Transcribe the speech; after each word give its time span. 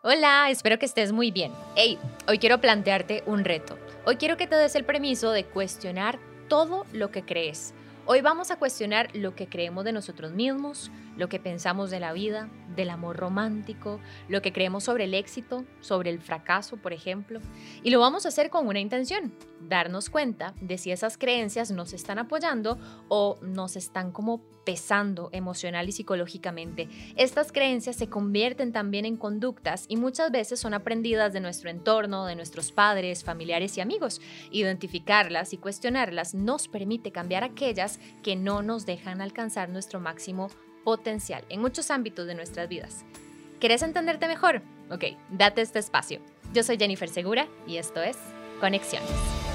Hola, 0.00 0.48
espero 0.48 0.78
que 0.78 0.86
estés 0.86 1.10
muy 1.10 1.32
bien. 1.32 1.50
Hey, 1.74 1.98
hoy 2.28 2.38
quiero 2.38 2.60
plantearte 2.60 3.24
un 3.26 3.44
reto. 3.44 3.76
Hoy 4.06 4.14
quiero 4.14 4.36
que 4.36 4.46
te 4.46 4.54
des 4.54 4.76
el 4.76 4.84
permiso 4.84 5.32
de 5.32 5.44
cuestionar 5.44 6.20
todo 6.46 6.86
lo 6.92 7.10
que 7.10 7.24
crees. 7.24 7.74
Hoy 8.06 8.20
vamos 8.20 8.52
a 8.52 8.60
cuestionar 8.60 9.08
lo 9.16 9.34
que 9.34 9.48
creemos 9.48 9.84
de 9.84 9.90
nosotros 9.90 10.30
mismos, 10.30 10.92
lo 11.18 11.28
que 11.28 11.40
pensamos 11.40 11.90
de 11.90 12.00
la 12.00 12.12
vida, 12.12 12.48
del 12.74 12.90
amor 12.90 13.16
romántico, 13.16 14.00
lo 14.28 14.40
que 14.40 14.52
creemos 14.52 14.84
sobre 14.84 15.04
el 15.04 15.14
éxito, 15.14 15.64
sobre 15.80 16.10
el 16.10 16.20
fracaso, 16.20 16.76
por 16.76 16.92
ejemplo. 16.92 17.40
Y 17.82 17.90
lo 17.90 18.00
vamos 18.00 18.24
a 18.24 18.28
hacer 18.28 18.50
con 18.50 18.68
una 18.68 18.80
intención, 18.80 19.34
darnos 19.60 20.08
cuenta 20.08 20.54
de 20.60 20.78
si 20.78 20.92
esas 20.92 21.18
creencias 21.18 21.70
nos 21.70 21.92
están 21.92 22.18
apoyando 22.18 22.78
o 23.08 23.36
nos 23.42 23.76
están 23.76 24.12
como 24.12 24.40
pesando 24.64 25.30
emocional 25.32 25.88
y 25.88 25.92
psicológicamente. 25.92 26.88
Estas 27.16 27.52
creencias 27.52 27.96
se 27.96 28.08
convierten 28.08 28.70
también 28.70 29.06
en 29.06 29.16
conductas 29.16 29.86
y 29.88 29.96
muchas 29.96 30.30
veces 30.30 30.60
son 30.60 30.74
aprendidas 30.74 31.32
de 31.32 31.40
nuestro 31.40 31.70
entorno, 31.70 32.26
de 32.26 32.36
nuestros 32.36 32.70
padres, 32.70 33.24
familiares 33.24 33.76
y 33.76 33.80
amigos. 33.80 34.20
Identificarlas 34.50 35.52
y 35.52 35.56
cuestionarlas 35.56 36.34
nos 36.34 36.68
permite 36.68 37.12
cambiar 37.12 37.44
aquellas 37.44 37.98
que 38.22 38.36
no 38.36 38.62
nos 38.62 38.84
dejan 38.84 39.22
alcanzar 39.22 39.70
nuestro 39.70 40.00
máximo 40.00 40.50
potencial 40.88 41.44
en 41.50 41.60
muchos 41.60 41.90
ámbitos 41.90 42.26
de 42.26 42.34
nuestras 42.34 42.66
vidas. 42.66 43.04
¿Querés 43.60 43.82
entenderte 43.82 44.26
mejor? 44.26 44.62
Ok, 44.90 45.04
date 45.28 45.60
este 45.60 45.78
espacio. 45.78 46.22
Yo 46.54 46.62
soy 46.62 46.78
Jennifer 46.78 47.10
Segura 47.10 47.46
y 47.66 47.76
esto 47.76 48.00
es 48.00 48.16
Conexiones. 48.58 49.47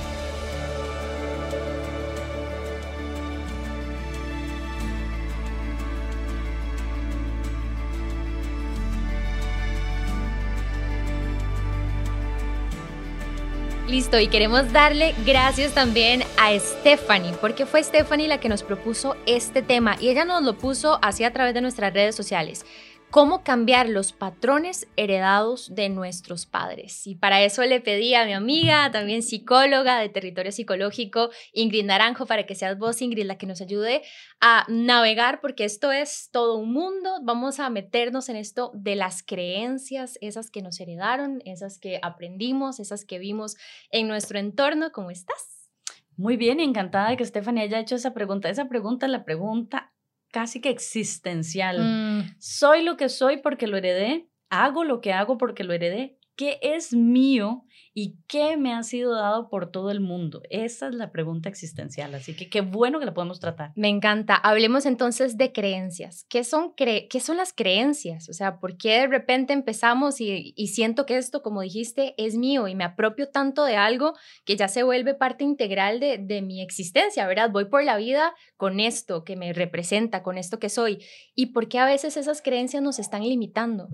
Listo, 13.93 14.19
y 14.19 14.27
queremos 14.27 14.73
darle 14.73 15.13
gracias 15.23 15.75
también 15.75 16.23
a 16.39 16.57
Stephanie, 16.57 17.35
porque 17.39 17.67
fue 17.67 17.83
Stephanie 17.83 18.27
la 18.27 18.39
que 18.39 18.49
nos 18.49 18.63
propuso 18.63 19.15
este 19.27 19.61
tema 19.61 19.97
y 19.99 20.09
ella 20.09 20.25
nos 20.25 20.41
lo 20.41 20.57
puso 20.57 20.97
así 21.03 21.23
a 21.23 21.31
través 21.31 21.53
de 21.53 21.61
nuestras 21.61 21.93
redes 21.93 22.15
sociales 22.15 22.65
cómo 23.13 23.43
cambiar 23.43 23.89
los 23.89 24.11
patrones 24.11 24.87
heredados 24.95 25.75
de 25.75 25.87
nuestros 25.87 26.47
padres. 26.47 27.05
Y 27.05 27.13
para 27.13 27.43
eso 27.43 27.61
le 27.61 27.79
pedí 27.79 28.15
a 28.15 28.25
mi 28.25 28.33
amiga, 28.33 28.89
también 28.89 29.21
psicóloga 29.21 29.99
de 29.99 30.09
territorio 30.09 30.51
psicológico, 30.51 31.29
Ingrid 31.53 31.85
Naranjo, 31.85 32.25
para 32.25 32.47
que 32.47 32.55
seas 32.55 32.79
vos, 32.79 33.03
Ingrid, 33.03 33.25
la 33.25 33.37
que 33.37 33.45
nos 33.45 33.61
ayude 33.61 34.01
a 34.41 34.65
navegar, 34.67 35.41
porque 35.41 35.63
esto 35.63 35.91
es 35.91 36.29
todo 36.31 36.57
un 36.57 36.73
mundo. 36.73 37.19
Vamos 37.21 37.59
a 37.59 37.69
meternos 37.69 38.29
en 38.29 38.35
esto 38.35 38.71
de 38.73 38.95
las 38.95 39.21
creencias, 39.21 40.17
esas 40.19 40.49
que 40.49 40.63
nos 40.63 40.79
heredaron, 40.79 41.39
esas 41.45 41.77
que 41.77 41.99
aprendimos, 42.01 42.79
esas 42.79 43.05
que 43.05 43.19
vimos 43.19 43.57
en 43.91 44.07
nuestro 44.07 44.39
entorno. 44.39 44.91
¿Cómo 44.91 45.11
estás? 45.11 45.69
Muy 46.17 46.35
bien, 46.35 46.59
encantada 46.59 47.11
de 47.11 47.17
que 47.17 47.25
Stephanie 47.25 47.61
haya 47.61 47.79
hecho 47.79 47.95
esa 47.95 48.15
pregunta. 48.15 48.49
Esa 48.49 48.67
pregunta 48.69 49.05
es 49.05 49.11
la 49.11 49.23
pregunta 49.23 49.92
casi 50.33 50.59
que 50.59 50.69
existencial. 50.69 51.79
Mm. 51.79 52.35
Soy 52.39 52.83
lo 52.83 52.97
que 52.97 53.07
soy 53.07 53.37
porque 53.37 53.67
lo 53.67 53.77
heredé, 53.77 54.27
hago 54.49 54.83
lo 54.83 54.99
que 54.99 55.13
hago 55.13 55.37
porque 55.37 55.63
lo 55.63 55.73
heredé. 55.73 56.17
¿Qué 56.35 56.59
es 56.63 56.91
mío 56.91 57.63
y 57.95 58.15
qué 58.27 58.57
me 58.57 58.73
ha 58.73 58.81
sido 58.81 59.13
dado 59.13 59.49
por 59.49 59.69
todo 59.69 59.91
el 59.91 59.99
mundo? 59.99 60.41
Esa 60.49 60.87
es 60.87 60.95
la 60.95 61.11
pregunta 61.11 61.47
existencial, 61.47 62.15
así 62.15 62.35
que 62.35 62.49
qué 62.49 62.61
bueno 62.61 62.99
que 62.99 63.05
la 63.05 63.13
podemos 63.13 63.39
tratar. 63.39 63.71
Me 63.75 63.89
encanta. 63.89 64.35
Hablemos 64.35 64.87
entonces 64.87 65.37
de 65.37 65.51
creencias. 65.51 66.25
¿Qué 66.27 66.43
son, 66.43 66.71
cre 66.71 67.07
qué 67.07 67.19
son 67.19 67.37
las 67.37 67.53
creencias? 67.53 68.29
O 68.29 68.33
sea, 68.33 68.59
¿por 68.59 68.77
qué 68.77 69.01
de 69.01 69.07
repente 69.07 69.53
empezamos 69.53 70.19
y, 70.21 70.53
siento 70.73 71.05
que 71.05 71.17
esto, 71.17 71.43
como 71.43 71.61
dijiste, 71.61 72.15
es 72.17 72.35
mío 72.35 72.67
y 72.67 72.73
me 72.73 72.83
apropio 72.83 73.29
tanto 73.29 73.63
de 73.63 73.75
algo 73.75 74.13
que 74.43 74.55
ya 74.55 74.67
se 74.67 74.81
vuelve 74.81 75.13
parte 75.13 75.43
integral 75.43 75.99
de, 75.99 76.17
de 76.17 76.41
mi 76.41 76.61
existencia, 76.61 77.27
¿verdad? 77.27 77.51
Voy 77.51 77.65
por 77.65 77.83
la 77.83 77.97
vida 77.97 78.33
con 78.57 78.79
esto 78.79 79.23
que 79.23 79.35
me 79.35 79.53
representa, 79.53 80.23
con 80.23 80.39
esto 80.39 80.57
que 80.57 80.69
soy. 80.69 81.03
¿Y 81.35 81.47
por 81.47 81.67
qué 81.67 81.77
a 81.77 81.85
veces 81.85 82.17
esas 82.17 82.41
creencias 82.41 82.81
nos 82.81 82.97
están 82.97 83.21
limitando? 83.21 83.89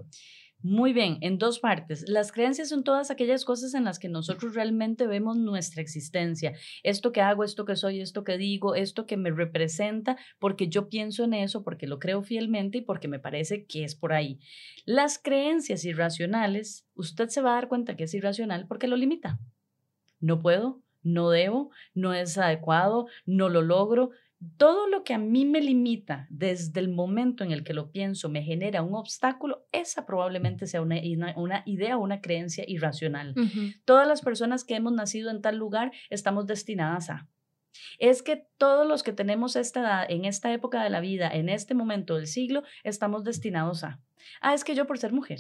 Muy 0.62 0.92
bien, 0.92 1.20
en 1.22 1.38
dos 1.38 1.60
partes. 1.60 2.10
Las 2.10 2.34
creencias 2.34 2.68
son 2.68 2.84
todas 2.84 3.12
aquellas 3.12 3.46
cosas 3.46 3.74
en 3.76 3.86
las 3.86 3.98
que 3.98 4.10
nosotros 4.10 4.56
realmente 4.56 5.08
vemos 5.08 5.38
nuestra 5.38 5.82
existencia. 5.82 6.52
Esto 6.84 7.14
que 7.14 7.22
hago, 7.22 7.46
esto 7.46 7.64
que 7.64 7.78
soy, 7.78 8.02
esto 8.02 8.26
que 8.26 8.38
digo, 8.38 8.76
esto 8.76 9.06
que 9.06 9.16
me 9.16 9.32
representa, 9.32 10.18
porque 10.38 10.68
yo 10.68 10.90
pienso 10.90 11.24
en 11.24 11.34
eso, 11.34 11.64
porque 11.64 11.88
lo 11.88 11.98
creo 11.98 12.24
fielmente 12.24 12.80
y 12.80 12.82
porque 12.82 13.08
me 13.08 13.20
parece 13.20 13.66
que 13.68 13.86
es 13.86 13.96
por 13.96 14.12
ahí. 14.12 14.40
Las 14.84 15.18
creencias 15.18 15.86
irracionales, 15.86 16.86
usted 16.94 17.30
se 17.30 17.42
va 17.42 17.52
a 17.52 17.56
dar 17.56 17.70
cuenta 17.70 17.96
que 17.96 18.04
es 18.04 18.14
irracional 18.14 18.68
porque 18.68 18.88
lo 18.88 18.98
limita. 18.98 19.40
No 20.20 20.42
puedo, 20.42 20.82
no 21.04 21.30
debo, 21.30 21.72
no 21.94 22.14
es 22.14 22.38
adecuado, 22.38 23.08
no 23.26 23.48
lo 23.48 23.62
logro, 23.62 24.12
todo 24.58 24.88
lo 24.88 25.04
que 25.04 25.14
a 25.14 25.18
mí 25.18 25.46
me 25.46 25.62
limita 25.62 26.26
desde 26.30 26.80
el 26.80 26.90
momento 26.90 27.44
en 27.44 27.52
el 27.52 27.64
que 27.64 27.74
lo 27.74 27.92
pienso 27.92 28.30
me 28.30 28.42
genera 28.42 28.84
un 28.84 28.96
obstáculo, 28.96 29.59
esa 29.72 30.06
probablemente 30.06 30.68
sea 30.68 30.82
una, 30.82 30.98
una, 31.36 31.64
idea 31.66 31.98
una 31.98 32.22
creencia 32.22 32.64
irracional. 32.68 33.36
Todas 33.86 34.08
las 34.08 34.22
personas 34.22 34.64
que 34.64 34.76
hemos 34.76 34.94
nacido 34.94 35.30
en 35.30 35.42
tal 35.42 35.58
lugar 35.58 35.92
estamos 36.10 36.48
destinadas 36.48 37.10
a. 37.10 37.28
Es 38.00 38.24
que 38.24 38.48
todos 38.58 38.88
los 38.88 39.04
que 39.04 39.14
tenemos 39.14 39.56
esta 39.56 39.82
edad, 39.82 40.06
en 40.10 40.26
esta 40.26 40.52
época 40.52 40.84
de 40.84 40.90
la 40.90 41.00
vida, 41.00 41.30
en 41.30 41.50
este 41.50 41.76
momento 41.76 42.16
del 42.16 42.28
siglo, 42.28 42.64
estamos 42.84 43.24
destinados 43.24 43.84
a. 43.84 44.00
Ah, 44.42 44.54
es 44.54 44.64
que 44.64 44.76
yo 44.76 44.88
por 44.88 44.98
ser 44.98 45.14
mujer. 45.14 45.40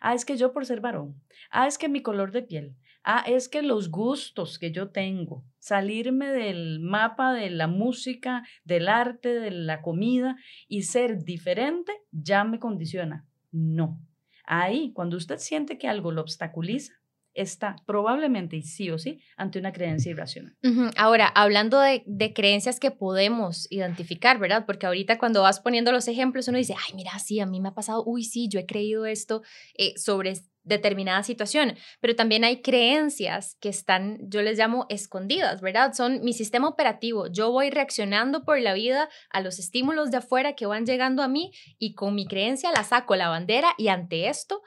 Ah, 0.00 0.14
es 0.14 0.24
que 0.24 0.36
yo 0.36 0.52
por 0.52 0.66
ser 0.66 0.80
varón. 0.80 1.20
Ah, 1.50 1.66
es 1.66 1.78
que 1.78 1.88
mi 1.88 2.02
color 2.02 2.32
de 2.32 2.42
piel. 2.42 2.76
Ah, 3.02 3.24
es 3.26 3.48
que 3.48 3.62
los 3.62 3.90
gustos 3.90 4.58
que 4.58 4.72
yo 4.72 4.90
tengo, 4.90 5.42
salirme 5.58 6.30
del 6.32 6.80
mapa 6.80 7.32
de 7.32 7.48
la 7.48 7.66
música, 7.66 8.46
del 8.64 8.88
arte, 8.88 9.40
de 9.40 9.50
la 9.50 9.80
comida 9.80 10.36
y 10.68 10.82
ser 10.82 11.24
diferente, 11.24 11.92
ya 12.12 12.44
me 12.44 12.58
condiciona. 12.58 13.26
No. 13.52 14.00
Ahí, 14.44 14.92
cuando 14.92 15.16
usted 15.16 15.38
siente 15.38 15.78
que 15.78 15.88
algo 15.88 16.12
lo 16.12 16.20
obstaculiza, 16.22 16.94
está 17.34 17.76
probablemente 17.86 18.56
y 18.56 18.62
sí 18.62 18.90
o 18.90 18.98
sí 18.98 19.20
ante 19.36 19.58
una 19.58 19.72
creencia 19.72 20.10
irracional. 20.10 20.56
Ahora, 20.96 21.26
hablando 21.28 21.78
de, 21.80 22.32
creencias 22.34 22.80
que 22.80 22.90
podemos 22.90 23.66
identificar, 23.70 24.38
¿verdad? 24.38 24.66
Porque 24.66 24.86
ahorita 24.86 25.18
cuando 25.18 25.42
vas 25.42 25.60
poniendo 25.60 25.92
los 25.92 26.08
ejemplos, 26.08 26.48
uno 26.48 26.58
dice, 26.58 26.74
ay, 26.74 26.94
mira, 26.94 27.18
sí, 27.18 27.40
a 27.40 27.46
mí 27.46 27.60
me 27.60 27.68
ha 27.68 27.74
pasado, 27.74 28.02
uy, 28.04 28.24
sí, 28.24 28.48
yo 28.48 28.58
he 28.58 28.66
creído 28.66 29.06
esto 29.06 29.42
eh, 29.74 29.94
sobre 29.96 30.34
determinada 30.62 31.22
situación, 31.22 31.76
pero 32.00 32.16
también 32.16 32.44
hay 32.44 32.62
creencias 32.62 33.56
que 33.60 33.68
están, 33.68 34.18
yo 34.22 34.42
les 34.42 34.58
llamo 34.58 34.86
escondidas, 34.88 35.60
¿verdad? 35.60 35.92
Son 35.94 36.22
mi 36.22 36.32
sistema 36.32 36.68
operativo. 36.68 37.26
Yo 37.28 37.50
voy 37.50 37.70
reaccionando 37.70 38.44
por 38.44 38.60
la 38.60 38.74
vida 38.74 39.08
a 39.30 39.40
los 39.40 39.58
estímulos 39.58 40.10
de 40.10 40.18
afuera 40.18 40.54
que 40.54 40.66
van 40.66 40.86
llegando 40.86 41.22
a 41.22 41.28
mí 41.28 41.52
y 41.78 41.94
con 41.94 42.14
mi 42.14 42.26
creencia 42.26 42.72
la 42.72 42.84
saco 42.84 43.16
la 43.16 43.28
bandera 43.28 43.74
y 43.78 43.88
ante 43.88 44.28
esto 44.28 44.62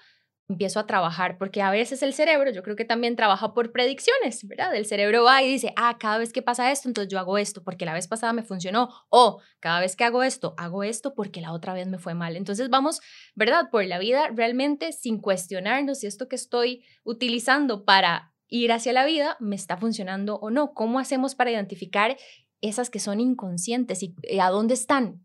empiezo 0.49 0.79
a 0.79 0.85
trabajar, 0.85 1.37
porque 1.37 1.61
a 1.61 1.71
veces 1.71 2.03
el 2.03 2.13
cerebro, 2.13 2.51
yo 2.51 2.63
creo 2.63 2.75
que 2.75 2.85
también 2.85 3.15
trabaja 3.15 3.53
por 3.53 3.71
predicciones, 3.71 4.45
¿verdad? 4.47 4.75
El 4.75 4.85
cerebro 4.85 5.23
va 5.23 5.41
y 5.41 5.49
dice, 5.49 5.73
ah, 5.77 5.97
cada 5.97 6.17
vez 6.17 6.33
que 6.33 6.41
pasa 6.41 6.71
esto, 6.71 6.89
entonces 6.89 7.11
yo 7.11 7.19
hago 7.19 7.37
esto, 7.37 7.63
porque 7.63 7.85
la 7.85 7.93
vez 7.93 8.07
pasada 8.07 8.33
me 8.33 8.43
funcionó, 8.43 8.89
o 9.09 9.41
cada 9.59 9.79
vez 9.79 9.95
que 9.95 10.03
hago 10.03 10.23
esto, 10.23 10.53
hago 10.57 10.83
esto 10.83 11.13
porque 11.13 11.41
la 11.41 11.53
otra 11.53 11.73
vez 11.73 11.87
me 11.87 11.97
fue 11.97 12.13
mal. 12.13 12.35
Entonces 12.35 12.69
vamos, 12.69 13.01
¿verdad? 13.35 13.69
Por 13.71 13.85
la 13.85 13.99
vida 13.99 14.29
realmente 14.33 14.91
sin 14.91 15.19
cuestionarnos 15.19 15.99
si 15.99 16.07
esto 16.07 16.27
que 16.27 16.35
estoy 16.35 16.83
utilizando 17.03 17.85
para 17.85 18.33
ir 18.47 18.71
hacia 18.71 18.93
la 18.93 19.05
vida 19.05 19.37
me 19.39 19.55
está 19.55 19.77
funcionando 19.77 20.35
o 20.35 20.49
no. 20.49 20.73
¿Cómo 20.73 20.99
hacemos 20.99 21.35
para 21.35 21.51
identificar 21.51 22.17
esas 22.61 22.89
que 22.89 22.99
son 22.99 23.19
inconscientes 23.19 24.03
y 24.03 24.13
a 24.39 24.49
dónde 24.49 24.73
están? 24.73 25.21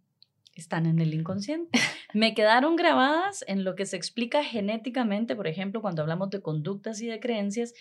Están 0.61 0.87
en 0.87 0.99
el 1.01 1.15
inconsciente. 1.15 1.79
Me 2.15 2.35
quedaron 2.35 2.77
grabadas 2.77 3.45
en 3.49 3.65
lo 3.65 3.75
que 3.75 3.87
se 3.87 3.97
explica 3.97 4.43
genéticamente, 4.43 5.37
por 5.37 5.47
ejemplo, 5.47 5.81
cuando 5.81 6.03
hablamos 6.03 6.31
de 6.31 6.41
conductas 6.41 7.01
y 7.01 7.07
de 7.07 7.21
creencias, 7.21 7.75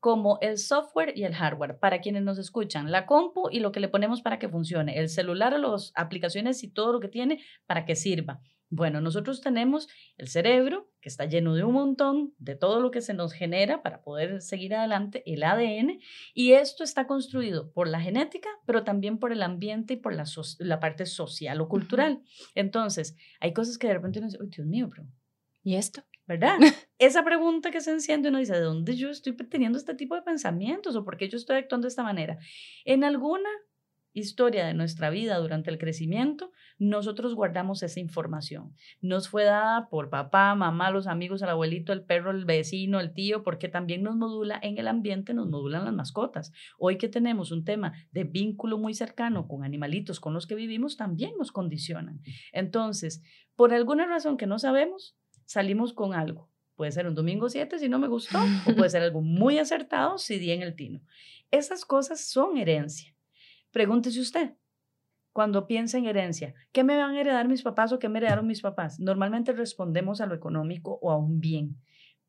como 0.00 0.38
el 0.40 0.58
software 0.58 1.12
y 1.16 1.24
el 1.24 1.34
hardware. 1.34 1.78
Para 1.78 2.00
quienes 2.00 2.22
nos 2.22 2.38
escuchan, 2.38 2.90
la 2.90 3.06
compu 3.06 3.48
y 3.50 3.60
lo 3.60 3.72
que 3.72 3.80
le 3.80 3.88
ponemos 3.88 4.22
para 4.22 4.38
que 4.38 4.48
funcione, 4.48 4.98
el 4.98 5.08
celular, 5.08 5.58
las 5.58 5.92
aplicaciones 5.94 6.62
y 6.62 6.68
todo 6.68 6.92
lo 6.92 7.00
que 7.00 7.08
tiene 7.08 7.42
para 7.66 7.84
que 7.84 7.96
sirva. 7.96 8.40
Bueno, 8.68 9.00
nosotros 9.00 9.40
tenemos 9.40 9.88
el 10.16 10.28
cerebro, 10.28 10.90
que 11.00 11.08
está 11.08 11.24
lleno 11.24 11.54
de 11.54 11.62
un 11.62 11.74
montón 11.74 12.34
de 12.38 12.56
todo 12.56 12.80
lo 12.80 12.90
que 12.90 13.00
se 13.00 13.14
nos 13.14 13.32
genera 13.32 13.80
para 13.82 14.02
poder 14.02 14.42
seguir 14.42 14.74
adelante, 14.74 15.22
el 15.24 15.44
ADN, 15.44 16.00
y 16.34 16.52
esto 16.52 16.82
está 16.82 17.06
construido 17.06 17.70
por 17.72 17.86
la 17.86 18.00
genética, 18.00 18.48
pero 18.66 18.82
también 18.82 19.18
por 19.18 19.30
el 19.32 19.42
ambiente 19.42 19.94
y 19.94 19.96
por 19.98 20.14
la, 20.14 20.24
la 20.58 20.80
parte 20.80 21.06
social 21.06 21.60
o 21.60 21.68
cultural. 21.68 22.22
Entonces, 22.56 23.16
hay 23.38 23.52
cosas 23.52 23.78
que 23.78 23.86
de 23.86 23.94
repente 23.94 24.18
uno 24.18 24.28
dice, 24.28 24.38
Dios 24.42 24.66
mío, 24.66 24.88
pero 24.90 25.06
¿y 25.62 25.76
esto? 25.76 26.02
¿Verdad? 26.26 26.58
Esa 26.98 27.24
pregunta 27.24 27.70
que 27.70 27.80
se 27.80 27.92
enciende, 27.92 28.30
uno 28.30 28.38
dice, 28.38 28.54
¿de 28.54 28.62
dónde 28.62 28.96
yo 28.96 29.10
estoy 29.10 29.36
teniendo 29.36 29.78
este 29.78 29.94
tipo 29.94 30.16
de 30.16 30.22
pensamientos 30.22 30.96
o 30.96 31.04
por 31.04 31.16
qué 31.16 31.28
yo 31.28 31.36
estoy 31.36 31.58
actuando 31.58 31.84
de 31.84 31.90
esta 31.90 32.02
manera? 32.02 32.38
En 32.84 33.04
alguna 33.04 33.48
historia 34.16 34.66
de 34.66 34.72
nuestra 34.74 35.10
vida 35.10 35.36
durante 35.38 35.70
el 35.70 35.78
crecimiento, 35.78 36.50
nosotros 36.78 37.34
guardamos 37.34 37.82
esa 37.82 38.00
información. 38.00 38.74
Nos 39.02 39.28
fue 39.28 39.44
dada 39.44 39.88
por 39.88 40.08
papá, 40.08 40.54
mamá, 40.54 40.90
los 40.90 41.06
amigos, 41.06 41.42
el 41.42 41.50
abuelito, 41.50 41.92
el 41.92 42.02
perro, 42.02 42.30
el 42.30 42.46
vecino, 42.46 42.98
el 42.98 43.12
tío, 43.12 43.42
porque 43.42 43.68
también 43.68 44.02
nos 44.02 44.16
modula 44.16 44.58
en 44.62 44.78
el 44.78 44.88
ambiente, 44.88 45.34
nos 45.34 45.48
modulan 45.48 45.84
las 45.84 45.92
mascotas. 45.92 46.52
Hoy 46.78 46.96
que 46.96 47.08
tenemos 47.08 47.52
un 47.52 47.64
tema 47.64 47.92
de 48.10 48.24
vínculo 48.24 48.78
muy 48.78 48.94
cercano 48.94 49.46
con 49.46 49.64
animalitos 49.64 50.18
con 50.18 50.32
los 50.32 50.46
que 50.46 50.54
vivimos, 50.54 50.96
también 50.96 51.32
nos 51.38 51.52
condicionan. 51.52 52.20
Entonces, 52.52 53.22
por 53.54 53.74
alguna 53.74 54.06
razón 54.06 54.38
que 54.38 54.46
no 54.46 54.58
sabemos, 54.58 55.16
salimos 55.44 55.92
con 55.92 56.14
algo. 56.14 56.50
Puede 56.74 56.92
ser 56.92 57.06
un 57.06 57.14
domingo 57.14 57.48
7 57.48 57.78
si 57.78 57.88
no 57.88 57.98
me 57.98 58.08
gustó, 58.08 58.38
o 58.66 58.74
puede 58.74 58.90
ser 58.90 59.02
algo 59.02 59.20
muy 59.20 59.58
acertado 59.58 60.18
si 60.18 60.38
di 60.38 60.52
en 60.52 60.62
el 60.62 60.74
tino. 60.74 61.00
Esas 61.50 61.84
cosas 61.84 62.20
son 62.20 62.56
herencia. 62.56 63.15
Pregúntese 63.76 64.20
usted, 64.20 64.54
cuando 65.34 65.66
piensa 65.66 65.98
en 65.98 66.06
herencia, 66.06 66.54
¿qué 66.72 66.82
me 66.82 66.96
van 66.96 67.14
a 67.14 67.20
heredar 67.20 67.46
mis 67.46 67.60
papás 67.62 67.92
o 67.92 67.98
qué 67.98 68.08
me 68.08 68.20
heredaron 68.20 68.46
mis 68.46 68.62
papás? 68.62 68.98
Normalmente 68.98 69.52
respondemos 69.52 70.22
a 70.22 70.26
lo 70.26 70.34
económico 70.34 70.98
o 71.02 71.10
a 71.10 71.18
un 71.18 71.40
bien. 71.40 71.76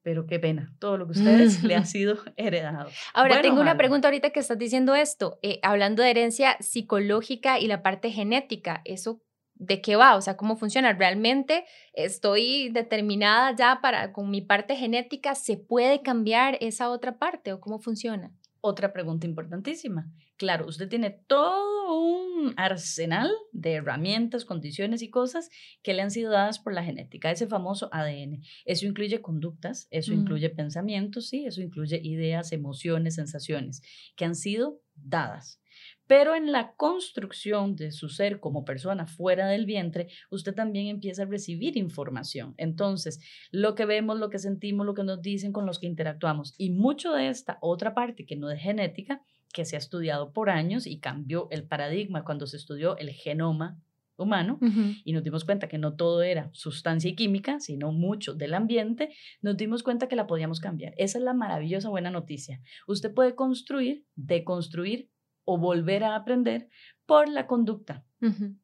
Pero 0.02 0.26
qué 0.26 0.40
pena, 0.40 0.76
todo 0.80 0.98
lo 0.98 1.08
que 1.08 1.18
a 1.18 1.22
ustedes 1.22 1.64
le 1.64 1.78
ha 1.78 1.86
sido 1.86 2.18
heredado. 2.36 2.90
Ahora, 3.14 3.42
tengo 3.42 3.62
una 3.62 3.78
pregunta 3.78 4.10
ahorita 4.10 4.32
que 4.32 4.42
estás 4.42 4.58
diciendo 4.58 4.94
esto, 4.94 5.40
eh, 5.42 5.62
hablando 5.64 6.04
de 6.04 6.10
herencia 6.10 6.58
psicológica 6.60 7.62
y 7.62 7.68
la 7.68 7.82
parte 7.82 8.12
genética, 8.12 8.82
¿eso 8.84 9.22
de 9.54 9.80
qué 9.80 9.96
va? 9.96 10.18
O 10.18 10.22
sea, 10.22 10.36
¿cómo 10.36 10.58
funciona? 10.58 10.92
¿Realmente 10.92 11.64
estoy 11.94 12.68
determinada 12.74 13.56
ya 13.56 13.80
para, 13.82 14.12
con 14.12 14.30
mi 14.30 14.42
parte 14.42 14.76
genética, 14.76 15.34
se 15.34 15.56
puede 15.56 16.02
cambiar 16.02 16.58
esa 16.60 16.90
otra 16.90 17.18
parte 17.18 17.54
o 17.54 17.62
cómo 17.62 17.80
funciona? 17.80 18.34
Otra 18.60 18.92
pregunta 18.92 19.26
importantísima. 19.26 20.12
Claro, 20.38 20.68
usted 20.68 20.88
tiene 20.88 21.10
todo 21.10 22.00
un 22.00 22.54
arsenal 22.58 23.32
de 23.52 23.74
herramientas, 23.74 24.46
condiciones 24.46 25.02
y 25.02 25.10
cosas 25.10 25.50
que 25.82 25.96
le 25.96 26.04
han 26.04 26.12
sido 26.12 26.32
dadas 26.32 26.60
por 26.60 26.74
la 26.74 26.84
genética, 26.84 27.32
ese 27.32 27.48
famoso 27.48 27.90
ADN. 27.92 28.44
Eso 28.66 28.86
incluye 28.86 29.22
conductas, 29.22 29.88
eso 29.90 30.12
mm. 30.12 30.20
incluye 30.20 30.50
pensamientos, 30.52 31.30
sí, 31.30 31.46
eso 31.46 31.62
incluye 31.62 32.00
ideas, 32.04 32.52
emociones, 32.52 33.16
sensaciones 33.16 33.82
que 34.16 34.26
han 34.26 34.36
sido 34.36 34.82
dadas. 34.96 35.60
Pero 36.06 36.36
en 36.36 36.52
la 36.52 36.74
construcción 36.76 37.76
de 37.76 37.92
su 37.92 38.08
ser 38.10 38.40
como 38.40 38.64
persona 38.64 39.08
fuera 39.08 39.48
del 39.48 39.66
vientre, 39.66 40.08
usted 40.30 40.54
también 40.54 40.88
empieza 40.88 41.24
a 41.24 41.26
recibir 41.26 41.78
información. 41.78 42.54
Entonces, 42.58 43.20
lo 43.52 43.76
que 43.76 43.86
vemos, 43.86 44.18
lo 44.18 44.30
que 44.30 44.40
sentimos, 44.40 44.86
lo 44.86 44.94
que 44.94 45.04
nos 45.04 45.22
dicen, 45.22 45.52
con 45.52 45.66
los 45.66 45.80
que 45.80 45.88
interactuamos. 45.88 46.54
Y 46.58 46.70
mucho 46.70 47.12
de 47.14 47.28
esta 47.28 47.58
otra 47.62 47.94
parte 47.94 48.26
que 48.26 48.38
no 48.38 48.50
es 48.50 48.62
genética, 48.62 49.22
que 49.58 49.66
se 49.66 49.76
ha 49.76 49.80
estudiado 49.80 50.34
por 50.34 50.52
años 50.52 50.86
y 50.86 51.00
cambió 51.00 51.48
el 51.50 51.64
paradigma 51.64 52.24
cuando 52.24 52.46
se 52.46 52.58
estudió 52.58 52.96
el 52.98 53.10
genoma 53.10 53.82
humano 54.16 54.60
y 55.04 55.14
nos 55.14 55.24
dimos 55.24 55.46
cuenta 55.46 55.68
que 55.68 55.80
no 55.80 55.96
todo 55.96 56.22
era 56.22 56.52
sustancia 56.54 57.10
y 57.10 57.16
química, 57.16 57.60
sino 57.60 57.92
mucho 57.92 58.36
del 58.36 58.54
ambiente, 58.54 59.10
nos 59.42 59.58
dimos 59.58 59.82
cuenta 59.82 60.08
que 60.08 60.16
la 60.16 60.28
podíamos 60.28 60.60
cambiar. 60.60 60.94
Esa 60.98 61.18
es 61.18 61.24
la 61.24 61.34
maravillosa 61.34 61.90
buena 61.90 62.12
noticia. 62.12 62.62
Usted 62.86 63.12
puede 63.12 63.34
construir, 63.34 64.06
deconstruir 64.16 65.10
o 65.44 65.58
volver 65.58 66.04
a 66.04 66.16
aprender 66.16 66.70
por 67.08 67.28
la 67.28 67.48
conducta. 67.48 68.06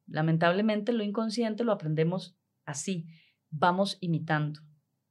Lamentablemente 0.05 0.93
lo 0.93 1.03
inconsciente 1.03 1.63
lo 1.63 1.71
aprendemos 1.71 2.37
así, 2.65 3.07
vamos 3.49 3.97
imitando. 3.99 4.59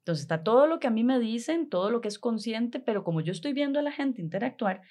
Entonces 0.03 0.23
está 0.23 0.43
todo 0.43 0.67
lo 0.67 0.81
que 0.81 0.89
a 0.89 0.91
mí 0.91 1.05
me 1.05 1.21
dicen, 1.21 1.69
todo 1.69 1.89
lo 1.91 2.01
que 2.01 2.09
es 2.09 2.19
consciente, 2.19 2.81
pero 2.81 3.05
como 3.05 3.21
yo 3.21 3.31
estoy 3.31 3.53
viendo 3.53 3.79
a 3.79 3.83
la 3.83 3.93
gente 3.93 4.21
interactuar, 4.21 4.83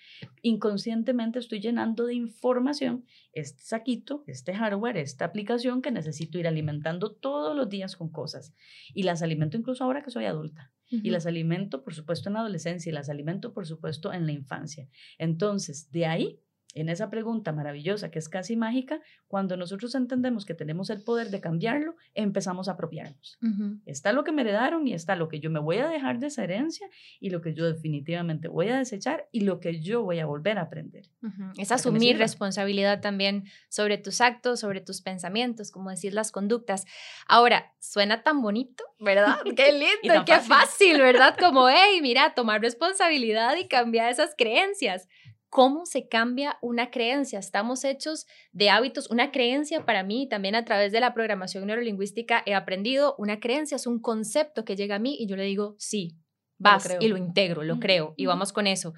inconscientemente 0.42 1.38
estoy 1.38 1.60
llenando 1.60 2.06
de 2.06 2.14
información 2.14 3.04
este 3.34 3.62
saquito, 3.62 4.24
este 4.26 4.54
hardware, 4.54 4.96
esta 4.96 5.26
aplicación 5.26 5.82
que 5.82 5.92
necesito 5.92 6.40
ir 6.40 6.48
alimentando 6.48 7.12
todos 7.12 7.58
los 7.58 7.68
días 7.68 7.98
con 7.98 8.10
cosas. 8.10 8.56
Y 8.94 9.04
las 9.04 9.22
alimento 9.22 9.58
incluso 9.58 9.84
ahora 9.84 10.02
que 10.02 10.12
soy 10.12 10.26
adulta. 10.26 10.72
Y 10.90 11.10
las 11.10 11.26
alimento, 11.26 11.84
por 11.86 11.94
supuesto, 11.94 12.28
en 12.28 12.34
la 12.34 12.42
adolescencia 12.42 12.90
y 12.90 12.94
las 12.94 13.10
alimento, 13.10 13.54
por 13.54 13.66
supuesto, 13.66 14.12
en 14.12 14.26
la 14.26 14.34
infancia. 14.34 14.90
Entonces, 15.18 15.90
de 15.92 16.06
ahí 16.06 16.40
en 16.74 16.90
esa 16.90 17.10
pregunta 17.10 17.52
maravillosa 17.52 18.12
que 18.12 18.20
es 18.20 18.30
casi 18.30 18.56
mágica, 18.56 19.02
cuando 19.28 19.58
nosotros 19.58 19.94
entendemos 19.96 20.46
que 20.46 20.54
tenemos 20.54 20.90
el 20.90 21.02
poder 21.04 21.30
de 21.30 21.42
cambiarlo, 21.42 21.96
empezamos 22.14 22.68
a 22.68 22.74
apropiarnos. 22.74 23.38
Está 23.86 24.14
lo 24.14 24.24
que 24.24 24.32
me 24.32 24.42
heredaron 24.42 24.88
y 24.88 24.94
está 24.94 25.16
lo 25.16 25.28
que 25.28 25.40
yo 25.40 25.50
me 25.50 25.60
voy 25.60 25.78
a 25.78 25.88
dejar 25.88 26.20
de 26.20 26.28
esa 26.28 26.44
herencia 26.44 26.88
y 27.20 27.30
lo 27.30 27.42
que 27.42 27.54
yo 27.54 27.66
definitivamente 27.66 28.48
voy 28.48 28.70
a 28.70 28.78
desechar 28.78 29.28
y 29.32 29.42
lo 29.42 29.60
que 29.60 29.82
yo 29.82 30.04
voy 30.04 30.20
a 30.20 30.26
volver 30.26 30.58
a 30.58 30.64
aprender. 30.64 31.10
Es 31.58 31.72
asumir 31.72 32.18
responsabilidad 32.18 33.02
también 33.02 33.46
sobre 33.70 33.98
tus 33.98 34.22
actos, 34.22 34.60
sobre 34.60 34.82
tus 34.82 35.02
pensamientos, 35.02 35.72
como 35.72 35.90
decir 35.90 36.14
las 36.14 36.32
conductas. 36.32 36.86
Ahora, 37.28 37.74
suena 37.80 38.24
tan 38.24 38.42
bonito, 38.42 38.84
¿verdad? 39.00 39.38
Qué 39.56 39.72
lindo, 39.74 40.24
qué 40.26 40.40
fácil, 40.40 41.00
¿verdad? 41.00 41.36
Como, 41.38 41.68
hey, 41.70 42.00
mira, 42.02 42.34
tomar 42.34 42.62
responsabilidad 42.62 43.56
y 43.58 43.68
cambiar 43.68 44.12
esas 44.12 44.36
creencias 44.38 45.08
cómo 45.52 45.86
se 45.86 46.08
cambia 46.08 46.58
una 46.62 46.90
creencia. 46.92 47.38
Estamos 47.38 47.84
hechos 47.84 48.26
de 48.54 48.70
hábitos. 48.70 49.12
Una 49.12 49.32
creencia 49.32 49.86
para 49.86 50.02
mí, 50.02 50.28
también 50.28 50.56
a 50.56 50.64
través 50.64 50.94
de 50.94 51.02
la 51.02 51.14
programación 51.14 51.68
neurolingüística, 51.68 52.42
he 52.46 52.56
aprendido, 52.56 53.16
una 53.18 53.40
creencia 53.42 53.76
es 53.76 53.86
un 53.86 54.00
concepto 54.00 54.64
que 54.64 54.78
llega 54.78 54.96
a 54.96 55.00
mí 55.00 55.18
y 55.20 55.28
yo 55.28 55.36
le 55.36 55.44
digo, 55.44 55.76
sí, 55.78 56.18
vas 56.58 56.96
y 57.02 57.08
lo 57.10 57.18
integro, 57.18 57.64
lo 57.64 57.80
creo 57.80 58.14
y 58.16 58.28
vamos 58.28 58.54
con 58.54 58.66
eso. 58.66 58.94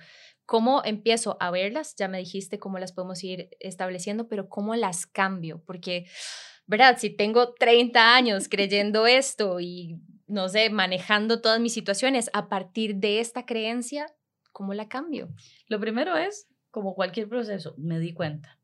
¿Cómo 0.45 0.83
empiezo 0.85 1.37
a 1.39 1.49
verlas? 1.49 1.95
Ya 1.97 2.07
me 2.07 2.19
dijiste 2.19 2.59
cómo 2.59 2.77
las 2.77 2.91
podemos 2.91 3.23
ir 3.23 3.49
estableciendo, 3.59 4.27
pero 4.27 4.47
¿cómo 4.47 4.75
las 4.75 5.07
cambio? 5.07 5.63
Porque, 5.65 6.05
¿verdad? 6.67 6.97
Si 6.99 7.09
tengo 7.09 7.55
30 7.55 8.15
años 8.15 8.47
creyendo 8.47 9.07
esto 9.07 9.59
y, 9.59 9.99
no 10.27 10.49
sé, 10.49 10.69
manejando 10.69 11.41
todas 11.41 11.59
mis 11.59 11.73
situaciones 11.73 12.29
a 12.33 12.47
partir 12.47 12.97
de 12.97 13.21
esta 13.21 13.47
creencia, 13.47 14.05
¿Cómo 14.53 14.73
la 14.73 14.87
cambio? 14.87 15.33
Lo 15.67 15.79
primero 15.79 16.15
es, 16.15 16.47
como 16.71 16.95
cualquier 16.95 17.27
proceso, 17.27 17.73
me 17.77 17.99
di 17.99 18.13
cuenta. 18.13 18.59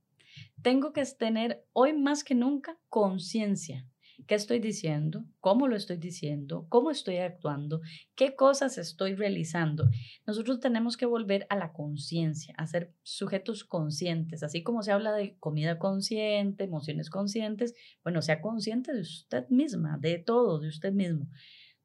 Tengo 0.62 0.94
que 0.94 1.04
tener 1.04 1.66
hoy 1.74 1.94
más 1.94 2.24
que 2.24 2.36
nunca 2.36 2.78
conciencia. 2.90 3.86
¿Qué 4.28 4.36
estoy 4.36 4.60
diciendo? 4.60 5.26
¿Cómo 5.40 5.68
lo 5.68 5.76
estoy 5.76 5.98
diciendo? 5.98 6.68
¿Cómo 6.70 6.92
estoy 6.92 7.18
actuando? 7.18 7.82
¿Qué 8.16 8.36
cosas 8.36 8.78
estoy 8.78 9.16
realizando? 9.16 9.90
Nosotros 10.28 10.60
tenemos 10.60 10.98
que 10.98 11.06
volver 11.06 11.48
a 11.50 11.56
la 11.56 11.72
conciencia, 11.72 12.54
a 12.58 12.68
ser 12.68 12.94
sujetos 13.02 13.64
conscientes, 13.64 14.44
así 14.44 14.62
como 14.62 14.84
se 14.84 14.92
habla 14.92 15.14
de 15.14 15.38
comida 15.40 15.80
consciente, 15.80 16.66
emociones 16.66 17.10
conscientes. 17.10 17.74
Bueno, 18.04 18.22
sea 18.22 18.42
consciente 18.42 18.94
de 18.94 19.02
usted 19.02 19.48
misma, 19.50 19.98
de 19.98 20.20
todo, 20.20 20.60
de 20.60 20.68
usted 20.68 20.92
mismo. 20.92 21.28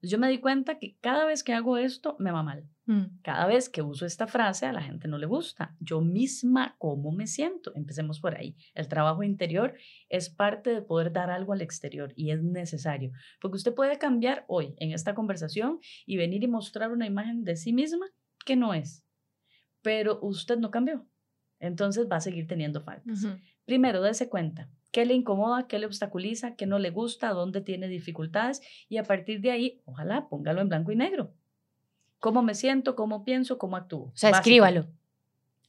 Yo 0.08 0.18
me 0.18 0.28
di 0.28 0.38
cuenta 0.38 0.78
que 0.78 0.96
cada 1.00 1.24
vez 1.24 1.42
que 1.42 1.52
hago 1.52 1.76
esto 1.76 2.16
me 2.18 2.30
va 2.30 2.42
mal. 2.42 2.68
Mm. 2.86 3.20
Cada 3.22 3.46
vez 3.46 3.68
que 3.68 3.82
uso 3.82 4.04
esta 4.04 4.26
frase 4.26 4.66
a 4.66 4.72
la 4.72 4.82
gente 4.82 5.08
no 5.08 5.18
le 5.18 5.26
gusta. 5.26 5.74
Yo 5.80 6.00
misma, 6.00 6.76
¿cómo 6.78 7.12
me 7.12 7.26
siento? 7.26 7.72
Empecemos 7.74 8.20
por 8.20 8.36
ahí. 8.36 8.56
El 8.74 8.88
trabajo 8.88 9.22
interior 9.22 9.74
es 10.08 10.28
parte 10.28 10.70
de 10.70 10.82
poder 10.82 11.12
dar 11.12 11.30
algo 11.30 11.52
al 11.52 11.62
exterior 11.62 12.12
y 12.16 12.30
es 12.30 12.42
necesario, 12.42 13.12
porque 13.40 13.56
usted 13.56 13.74
puede 13.74 13.98
cambiar 13.98 14.44
hoy 14.48 14.74
en 14.78 14.92
esta 14.92 15.14
conversación 15.14 15.80
y 16.06 16.16
venir 16.16 16.42
y 16.44 16.48
mostrar 16.48 16.92
una 16.92 17.06
imagen 17.06 17.44
de 17.44 17.56
sí 17.56 17.72
misma 17.72 18.06
que 18.44 18.56
no 18.56 18.74
es, 18.74 19.04
pero 19.82 20.18
usted 20.20 20.58
no 20.58 20.70
cambió. 20.70 21.06
Entonces 21.60 22.06
va 22.10 22.16
a 22.16 22.20
seguir 22.20 22.46
teniendo 22.46 22.82
faltas. 22.82 23.26
Primero, 23.64 24.02
dése 24.02 24.28
cuenta. 24.28 24.68
¿Qué 24.94 25.04
le 25.04 25.12
incomoda? 25.12 25.66
¿Qué 25.66 25.78
le 25.78 25.86
obstaculiza? 25.86 26.56
¿Qué 26.56 26.64
no 26.64 26.78
le 26.78 26.88
gusta? 26.88 27.30
¿Dónde 27.30 27.60
tiene 27.60 27.88
dificultades? 27.88 28.62
Y 28.88 28.96
a 28.96 29.02
partir 29.02 29.42
de 29.42 29.50
ahí, 29.50 29.82
ojalá 29.84 30.28
póngalo 30.30 30.62
en 30.62 30.70
blanco 30.70 30.92
y 30.92 30.96
negro 30.96 31.34
cómo 32.24 32.42
me 32.42 32.54
siento, 32.54 32.96
cómo 32.96 33.22
pienso, 33.22 33.58
cómo 33.58 33.76
actúo. 33.76 34.04
O 34.04 34.16
sea, 34.16 34.30
escríbalo. 34.30 34.86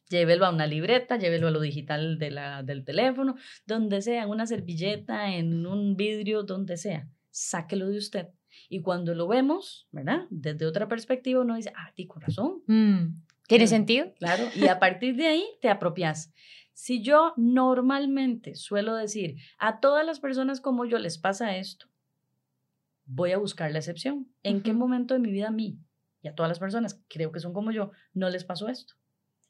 Llévelo 0.07 0.45
a 0.45 0.51
una 0.51 0.67
libreta, 0.67 1.17
llévelo 1.17 1.49
a 1.49 1.51
lo 1.51 1.59
digital 1.59 2.17
de 2.17 2.31
la, 2.31 2.63
del 2.63 2.85
teléfono, 2.85 3.35
donde 3.65 4.01
sea, 4.01 4.23
en 4.23 4.29
una 4.29 4.47
servilleta, 4.47 5.35
en 5.35 5.67
un 5.67 5.97
vidrio, 5.97 6.43
donde 6.43 6.77
sea. 6.77 7.09
Sáquelo 7.29 7.89
de 7.89 7.97
usted. 7.97 8.27
Y 8.69 8.81
cuando 8.83 9.13
lo 9.15 9.27
vemos, 9.27 9.89
¿verdad? 9.91 10.27
Desde 10.29 10.65
otra 10.65 10.87
perspectiva, 10.87 11.41
uno 11.41 11.57
dice, 11.57 11.73
ah, 11.75 11.91
ti 11.93 12.07
con 12.07 12.21
razón. 12.21 12.61
Mm, 12.67 13.21
¿Tiene 13.49 13.67
sentido? 13.67 14.13
Claro. 14.17 14.45
Y 14.55 14.67
a 14.67 14.79
partir 14.79 15.17
de 15.17 15.27
ahí 15.27 15.45
te 15.59 15.67
apropias. 15.67 16.33
Si 16.75 17.01
yo 17.01 17.33
normalmente 17.37 18.53
suelo 18.55 18.95
decir, 18.95 19.37
a 19.57 19.79
todas 19.79 20.05
las 20.05 20.19
personas 20.19 20.59
como 20.59 20.83
yo 20.83 20.99
les 20.99 21.17
pasa 21.17 21.55
esto, 21.55 21.87
voy 23.05 23.31
a 23.31 23.37
buscar 23.37 23.71
la 23.71 23.79
excepción. 23.79 24.27
¿En 24.43 24.61
qué 24.61 24.73
momento 24.73 25.13
de 25.13 25.21
mi 25.21 25.31
vida 25.31 25.47
a 25.47 25.51
mí 25.51 25.79
y 26.21 26.27
a 26.27 26.35
todas 26.35 26.49
las 26.49 26.59
personas, 26.59 27.01
creo 27.07 27.31
que 27.31 27.39
son 27.39 27.53
como 27.53 27.71
yo, 27.71 27.91
no 28.13 28.29
les 28.29 28.43
pasó 28.43 28.67
esto. 28.67 28.95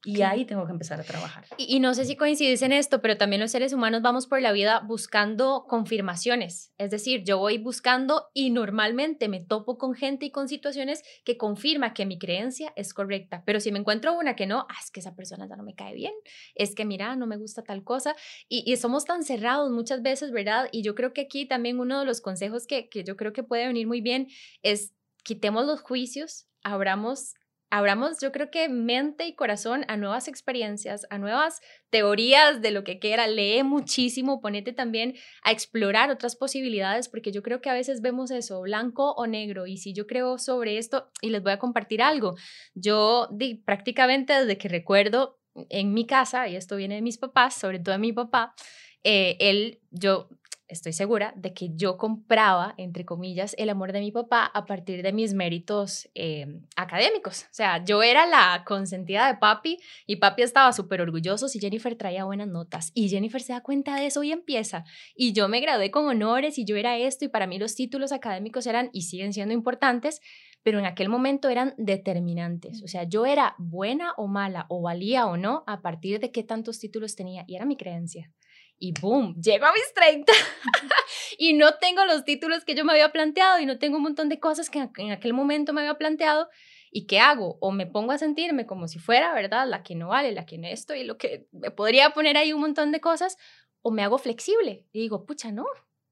Y 0.05 0.21
ahí 0.21 0.45
tengo 0.45 0.65
que 0.65 0.71
empezar 0.71 0.99
a 0.99 1.03
trabajar. 1.03 1.45
Y, 1.57 1.79
no 1.79 1.93
sé 1.95 2.05
si 2.05 2.15
coincides 2.15 2.61
en 2.61 2.71
esto, 2.71 3.01
pero 3.01 3.17
también 3.17 3.41
los 3.41 3.51
seres 3.51 3.73
humanos 3.73 4.01
vamos 4.01 4.27
por 4.27 4.41
la 4.41 4.51
vida 4.51 4.81
buscando 4.85 5.65
confirmaciones. 5.67 6.73
Es 6.77 6.91
decir, 6.91 7.23
yo 7.23 7.39
voy 7.39 7.57
buscando 7.57 8.27
y 8.33 8.51
normalmente 8.51 9.27
me 9.27 9.39
topo 9.39 9.77
con 9.77 9.95
gente 9.95 10.27
y 10.27 10.31
con 10.31 10.47
situaciones 10.47 11.03
que 11.23 11.37
confirma 11.37 11.93
que 11.93 12.05
mi 12.05 12.19
creencia 12.19 12.71
es 12.75 12.93
correcta. 12.93 13.43
Pero 13.45 13.59
si 13.59 13.71
me 13.71 13.79
encuentro 13.79 14.13
una 14.13 14.35
que 14.35 14.45
no, 14.45 14.67
ah, 14.69 14.75
es 14.81 14.91
que 14.91 14.99
esa 14.99 15.15
persona 15.15 15.47
ya 15.49 15.55
no 15.55 15.63
me 15.63 15.73
cae 15.73 15.95
bien, 15.95 16.13
es 16.53 16.75
que 16.75 16.85
mira, 16.85 17.15
no 17.15 17.25
me 17.25 17.37
gusta 17.37 17.63
tal 17.63 17.83
cosa. 17.83 18.15
Y, 18.47 18.75
somos 18.75 19.05
tan 19.05 19.23
cerrados 19.23 19.71
muchas 19.71 20.03
veces, 20.03 20.31
¿verdad? 20.31 20.67
Y 20.71 20.83
yo 20.83 20.95
creo 20.95 21.13
que 21.13 21.21
aquí 21.21 21.47
también 21.47 21.79
uno 21.79 21.99
de 21.99 22.05
los 22.05 22.21
consejos 22.21 22.67
que, 22.67 22.89
que 22.89 23.03
yo 23.03 23.15
creo 23.15 23.33
que 23.33 23.41
puede 23.41 23.65
venir 23.65 23.87
muy 23.87 24.01
bien 24.01 24.27
es 24.61 24.93
quitemos 25.23 25.65
los 25.65 25.81
juicios, 25.81 26.47
abramos 26.61 27.33
abramos, 27.77 28.19
yo 28.21 28.31
creo 28.31 28.49
que 28.49 28.69
mente 28.69 29.27
y 29.27 29.35
corazón 29.35 29.83
a 29.89 29.97
nuevas 29.97 30.29
experiencias, 30.29 31.05
a 31.09 31.17
nuevas 31.17 31.59
teorías 31.89 32.61
de 32.61 32.71
lo 32.71 32.85
que 32.85 32.99
quiera, 32.99 33.27
lee 33.27 33.63
muchísimo, 33.63 34.39
ponete 34.39 34.71
también 34.71 35.15
a 35.43 35.51
explorar 35.51 36.09
otras 36.09 36.37
posibilidades, 36.37 37.09
porque 37.09 37.33
yo 37.33 37.43
creo 37.43 37.61
que 37.61 37.69
a 37.69 37.73
veces 37.73 38.01
vemos 38.01 38.31
eso, 38.31 38.61
blanco 38.61 39.11
o 39.15 39.27
negro, 39.27 39.67
y 39.67 39.77
si 39.77 39.93
yo 39.93 40.07
creo 40.07 40.37
sobre 40.37 40.77
esto, 40.77 41.09
y 41.21 41.31
les 41.31 41.43
voy 41.43 41.51
a 41.51 41.59
compartir 41.59 42.01
algo, 42.01 42.35
yo 42.75 43.27
di, 43.31 43.55
prácticamente 43.55 44.31
desde 44.31 44.57
que 44.57 44.69
recuerdo 44.69 45.37
en 45.69 45.93
mi 45.93 46.05
casa, 46.05 46.47
y 46.47 46.55
esto 46.55 46.77
viene 46.77 46.95
de 46.95 47.01
mis 47.01 47.17
papás, 47.17 47.55
sobre 47.55 47.79
todo 47.79 47.91
de 47.91 47.99
mi 47.99 48.13
papá, 48.13 48.55
eh, 49.03 49.37
él, 49.39 49.81
yo 49.91 50.29
estoy 50.67 50.93
segura 50.93 51.33
de 51.35 51.53
que 51.53 51.69
yo 51.75 51.97
compraba, 51.97 52.73
entre 52.77 53.05
comillas, 53.05 53.55
el 53.57 53.69
amor 53.69 53.91
de 53.91 53.99
mi 53.99 54.11
papá 54.11 54.45
a 54.45 54.65
partir 54.65 55.03
de 55.03 55.13
mis 55.13 55.33
méritos 55.33 56.09
eh, 56.15 56.61
académicos. 56.75 57.43
O 57.43 57.53
sea, 57.53 57.83
yo 57.83 58.01
era 58.03 58.25
la 58.25 58.63
consentida 58.65 59.27
de 59.27 59.37
papi 59.37 59.77
y 60.07 60.17
papi 60.17 60.41
estaba 60.41 60.73
súper 60.73 61.01
orgulloso 61.01 61.47
si 61.47 61.59
Jennifer 61.59 61.95
traía 61.95 62.25
buenas 62.25 62.47
notas. 62.47 62.91
Y 62.93 63.09
Jennifer 63.09 63.41
se 63.41 63.53
da 63.53 63.61
cuenta 63.61 63.95
de 63.95 64.07
eso 64.07 64.23
y 64.23 64.31
empieza. 64.31 64.85
Y 65.15 65.33
yo 65.33 65.47
me 65.47 65.59
gradué 65.59 65.91
con 65.91 66.07
honores 66.07 66.57
y 66.57 66.65
yo 66.65 66.75
era 66.75 66.97
esto 66.97 67.25
y 67.25 67.29
para 67.29 67.47
mí 67.47 67.59
los 67.59 67.75
títulos 67.75 68.11
académicos 68.11 68.65
eran 68.67 68.89
y 68.91 69.03
siguen 69.03 69.33
siendo 69.33 69.53
importantes, 69.53 70.21
pero 70.63 70.79
en 70.79 70.85
aquel 70.85 71.09
momento 71.09 71.49
eran 71.49 71.75
determinantes. 71.77 72.81
O 72.83 72.87
sea, 72.87 73.03
yo 73.03 73.25
era 73.25 73.55
buena 73.59 74.13
o 74.17 74.27
mala 74.27 74.65
o 74.69 74.81
valía 74.81 75.27
o 75.27 75.37
no 75.37 75.63
a 75.67 75.81
partir 75.81 76.19
de 76.19 76.31
qué 76.31 76.43
tantos 76.43 76.79
títulos 76.79 77.15
tenía 77.15 77.43
y 77.47 77.55
era 77.55 77.65
mi 77.65 77.77
creencia 77.77 78.31
y 78.77 78.93
boom, 78.99 79.35
llego 79.41 79.65
a 79.65 79.73
mis 79.73 79.93
30 79.93 80.31
y 81.37 81.53
no 81.53 81.75
tengo 81.75 82.05
los 82.05 82.25
títulos 82.25 82.65
que 82.65 82.75
yo 82.75 82.85
me 82.85 82.91
había 82.93 83.11
planteado 83.11 83.59
y 83.59 83.65
no 83.65 83.79
tengo 83.79 83.97
un 83.97 84.03
montón 84.03 84.29
de 84.29 84.39
cosas 84.39 84.69
que 84.69 84.89
en 84.97 85.11
aquel 85.11 85.33
momento 85.33 85.73
me 85.73 85.81
había 85.81 85.97
planteado. 85.97 86.49
¿Y 86.91 87.07
qué 87.07 87.19
hago? 87.19 87.57
O 87.59 87.71
me 87.71 87.87
pongo 87.87 88.13
a 88.13 88.17
sentirme 88.17 88.65
como 88.65 88.87
si 88.87 88.99
fuera, 88.99 89.33
¿verdad? 89.33 89.67
La 89.67 89.83
que 89.83 89.95
no 89.95 90.09
vale, 90.09 90.31
la 90.31 90.45
que 90.45 90.57
no 90.57 90.67
esto 90.67 90.95
y 90.95 91.03
lo 91.03 91.17
que 91.17 91.47
me 91.51 91.69
podría 91.71 92.11
poner 92.11 92.37
ahí 92.37 92.53
un 92.53 92.61
montón 92.61 92.93
de 92.93 93.01
cosas, 93.01 93.37
o 93.81 93.91
me 93.91 94.01
hago 94.01 94.17
flexible 94.17 94.87
y 94.93 95.01
digo, 95.01 95.25
pucha, 95.25 95.51
no, 95.51 95.65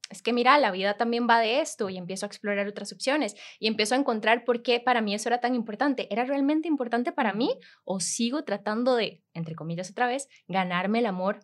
es 0.09 0.21
que 0.21 0.31
mira, 0.31 0.59
la 0.59 0.69
vida 0.69 0.95
también 0.95 1.27
va 1.27 1.39
de 1.39 1.59
esto 1.59 1.89
y 1.89 1.97
empiezo 1.97 2.25
a 2.25 2.27
explorar 2.27 2.67
otras 2.67 2.93
opciones 2.93 3.35
y 3.59 3.67
empiezo 3.67 3.95
a 3.95 3.97
encontrar 3.97 4.43
por 4.43 4.61
qué 4.61 4.79
para 4.79 5.01
mí 5.01 5.15
eso 5.15 5.27
era 5.27 5.39
tan 5.39 5.55
importante. 5.55 6.07
¿Era 6.13 6.23
realmente 6.23 6.67
importante 6.67 7.11
para 7.11 7.33
mí 7.33 7.57
o 7.83 7.99
sigo 7.99 8.43
tratando 8.43 8.95
de, 8.95 9.23
entre 9.33 9.55
comillas 9.55 9.89
otra 9.89 10.05
vez, 10.05 10.27
ganarme 10.47 10.99
el 10.99 11.07
amor 11.07 11.39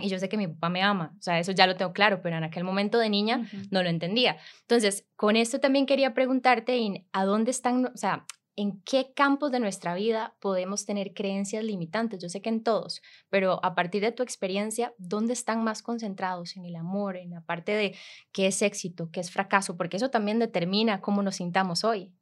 y 0.00 0.08
yo 0.08 0.18
sé 0.18 0.28
que 0.28 0.38
mi 0.38 0.48
papá 0.48 0.70
me 0.70 0.82
ama, 0.82 1.14
o 1.18 1.22
sea, 1.22 1.38
eso 1.38 1.52
ya 1.52 1.66
lo 1.66 1.76
tengo 1.76 1.92
claro, 1.92 2.22
pero 2.22 2.36
en 2.36 2.44
aquel 2.44 2.64
momento 2.64 2.98
de 2.98 3.10
niña 3.10 3.48
no 3.70 3.82
lo 3.82 3.90
entendía. 3.90 4.38
Entonces, 4.62 5.06
con 5.16 5.36
esto 5.36 5.60
también 5.60 5.86
quería 5.86 6.14
preguntarte, 6.14 7.06
¿a 7.12 7.24
dónde 7.24 7.50
están, 7.50 7.86
o 7.86 7.96
sea, 7.96 8.24
en 8.56 8.82
qué 8.82 9.12
campos 9.14 9.50
de 9.50 9.60
nuestra 9.60 9.94
vida 9.94 10.34
podemos 10.40 10.86
tener 10.86 11.12
creencias 11.12 11.62
limitantes? 11.64 12.20
Yo 12.22 12.28
sé 12.28 12.40
que 12.40 12.48
en 12.48 12.62
todos, 12.62 13.02
pero 13.28 13.62
a 13.64 13.74
partir 13.74 14.02
de 14.02 14.12
tu 14.12 14.22
experiencia, 14.22 14.94
¿dónde 14.96 15.34
están 15.34 15.62
más 15.62 15.82
concentrados? 15.82 16.56
En 16.56 16.64
el 16.64 16.76
amor, 16.76 17.16
en 17.16 17.30
la 17.30 17.42
parte 17.42 17.72
de 17.72 17.94
qué 18.32 18.46
es 18.46 18.62
éxito, 18.62 19.10
qué 19.10 19.20
es 19.20 19.30
fracaso, 19.30 19.76
porque 19.76 19.98
eso 19.98 20.10
también 20.10 20.38
determina 20.38 21.00
cómo 21.02 21.22
nos 21.22 21.36
sintamos 21.36 21.84
hoy. 21.84 22.12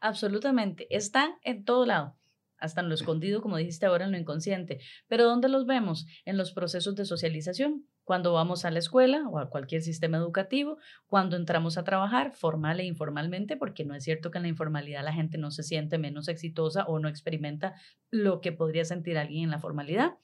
Absolutamente, 0.00 0.86
están 0.90 1.34
en 1.42 1.64
todo 1.64 1.86
lado 1.86 2.19
hasta 2.60 2.80
en 2.80 2.88
lo 2.88 2.94
escondido, 2.94 3.40
como 3.40 3.56
dijiste 3.56 3.86
ahora, 3.86 4.04
en 4.04 4.12
lo 4.12 4.18
inconsciente. 4.18 4.80
Pero 5.08 5.24
¿dónde 5.24 5.48
los 5.48 5.66
vemos? 5.66 6.06
En 6.24 6.36
los 6.36 6.52
procesos 6.52 6.94
de 6.94 7.04
socialización, 7.04 7.86
cuando 8.04 8.32
vamos 8.32 8.64
a 8.64 8.70
la 8.70 8.78
escuela 8.78 9.28
o 9.28 9.38
a 9.38 9.50
cualquier 9.50 9.82
sistema 9.82 10.16
educativo, 10.18 10.78
cuando 11.06 11.36
entramos 11.36 11.78
a 11.78 11.84
trabajar 11.84 12.32
formal 12.32 12.80
e 12.80 12.84
informalmente, 12.84 13.56
porque 13.56 13.84
no 13.84 13.94
es 13.94 14.04
cierto 14.04 14.30
que 14.30 14.38
en 14.38 14.42
la 14.42 14.48
informalidad 14.48 15.04
la 15.04 15.12
gente 15.12 15.38
no 15.38 15.50
se 15.50 15.62
siente 15.62 15.98
menos 15.98 16.28
exitosa 16.28 16.84
o 16.84 16.98
no 16.98 17.08
experimenta 17.08 17.74
lo 18.10 18.40
que 18.40 18.52
podría 18.52 18.84
sentir 18.84 19.18
alguien 19.18 19.44
en 19.44 19.50
la 19.50 19.58
formalidad. 19.58 20.18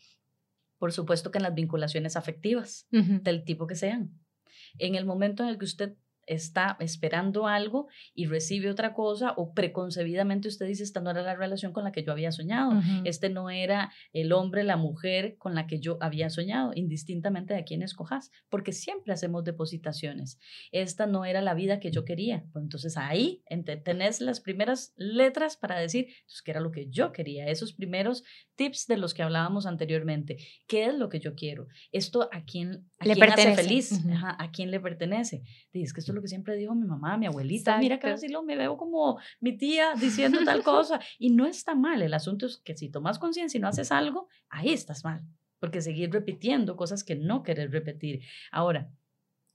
Por 0.78 0.92
supuesto 0.92 1.30
que 1.30 1.38
en 1.38 1.44
las 1.44 1.54
vinculaciones 1.54 2.16
afectivas, 2.16 2.86
del 2.90 3.44
tipo 3.44 3.66
que 3.66 3.76
sean. 3.76 4.10
En 4.78 4.94
el 4.94 5.06
momento 5.06 5.42
en 5.42 5.48
el 5.48 5.58
que 5.58 5.64
usted 5.64 5.96
está 6.26 6.76
esperando 6.80 7.46
algo 7.46 7.88
y 8.14 8.26
recibe 8.26 8.70
otra 8.70 8.92
cosa 8.92 9.32
o 9.36 9.54
preconcebidamente 9.54 10.48
usted 10.48 10.66
dice, 10.66 10.82
esta 10.82 11.00
no 11.00 11.10
era 11.10 11.22
la 11.22 11.34
relación 11.34 11.72
con 11.72 11.84
la 11.84 11.92
que 11.92 12.02
yo 12.04 12.12
había 12.12 12.32
soñado, 12.32 12.80
este 13.04 13.30
no 13.30 13.50
era 13.50 13.92
el 14.12 14.32
hombre, 14.32 14.64
la 14.64 14.76
mujer 14.76 15.36
con 15.38 15.54
la 15.54 15.66
que 15.66 15.80
yo 15.80 15.98
había 16.00 16.30
soñado, 16.30 16.72
indistintamente 16.74 17.54
de 17.54 17.64
quién 17.64 17.82
escojas, 17.82 18.30
porque 18.48 18.72
siempre 18.72 19.12
hacemos 19.12 19.44
depositaciones. 19.44 20.38
Esta 20.72 21.06
no 21.06 21.24
era 21.24 21.40
la 21.40 21.54
vida 21.54 21.80
que 21.80 21.90
yo 21.90 22.04
quería. 22.04 22.44
Pues 22.52 22.62
entonces 22.62 22.96
ahí 22.96 23.42
tenés 23.84 24.20
las 24.20 24.40
primeras 24.40 24.92
letras 24.96 25.56
para 25.56 25.78
decir, 25.78 26.06
pues, 26.26 26.42
qué 26.42 26.50
era 26.50 26.60
lo 26.60 26.70
que 26.70 26.88
yo 26.88 27.12
quería, 27.12 27.46
esos 27.46 27.72
primeros 27.72 28.24
tips 28.56 28.86
de 28.86 28.96
los 28.96 29.14
que 29.14 29.22
hablábamos 29.22 29.66
anteriormente. 29.66 30.38
¿Qué 30.66 30.86
es 30.86 30.94
lo 30.94 31.08
que 31.08 31.20
yo 31.20 31.34
quiero? 31.34 31.68
Esto 31.92 32.28
a 32.32 32.44
quién, 32.44 32.88
le 33.00 33.14
quién 33.14 33.18
pertenece. 33.18 33.52
hace 33.52 33.62
feliz, 33.62 34.04
a 34.22 34.50
quién 34.50 34.70
le 34.70 34.80
pertenece. 34.80 35.42
Dices 35.72 35.92
que 35.92 36.00
esto 36.00 36.12
lo 36.16 36.22
que 36.22 36.28
siempre 36.28 36.56
dijo 36.56 36.74
mi 36.74 36.86
mamá, 36.86 37.16
mi 37.16 37.26
abuelita, 37.26 37.78
mira 37.78 38.00
casi 38.00 38.28
lo 38.28 38.42
me 38.42 38.56
veo 38.56 38.76
como 38.76 39.18
mi 39.40 39.56
tía 39.56 39.94
diciendo 39.94 40.40
tal 40.44 40.64
cosa 40.64 40.98
y 41.18 41.30
no 41.30 41.46
está 41.46 41.74
mal, 41.74 42.02
el 42.02 42.14
asunto 42.14 42.46
es 42.46 42.58
que 42.58 42.76
si 42.76 42.88
tomas 42.88 43.18
conciencia 43.20 43.58
y 43.58 43.60
no 43.60 43.68
haces 43.68 43.92
algo, 43.92 44.28
ahí 44.48 44.70
estás 44.70 45.04
mal, 45.04 45.24
porque 45.60 45.80
seguir 45.80 46.10
repitiendo 46.10 46.76
cosas 46.76 47.04
que 47.04 47.14
no 47.14 47.42
quieres 47.42 47.70
repetir. 47.70 48.22
Ahora, 48.50 48.90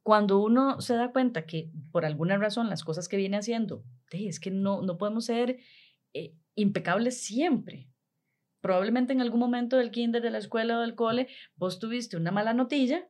cuando 0.03 0.39
uno 0.41 0.81
se 0.81 0.95
da 0.95 1.11
cuenta 1.11 1.45
que 1.45 1.69
por 1.91 2.05
alguna 2.05 2.37
razón 2.37 2.69
las 2.69 2.83
cosas 2.83 3.07
que 3.07 3.17
viene 3.17 3.37
haciendo, 3.37 3.83
es 4.11 4.39
que 4.39 4.51
no, 4.51 4.81
no 4.81 4.97
podemos 4.97 5.25
ser 5.25 5.59
eh, 6.13 6.33
impecables 6.55 7.21
siempre. 7.21 7.87
Probablemente 8.61 9.13
en 9.13 9.21
algún 9.21 9.39
momento 9.39 9.77
del 9.77 9.91
kinder, 9.91 10.21
de 10.21 10.31
la 10.31 10.37
escuela 10.37 10.77
o 10.77 10.81
del 10.81 10.95
cole, 10.95 11.27
vos 11.55 11.79
tuviste 11.79 12.17
una 12.17 12.31
mala 12.31 12.53
notilla 12.53 13.09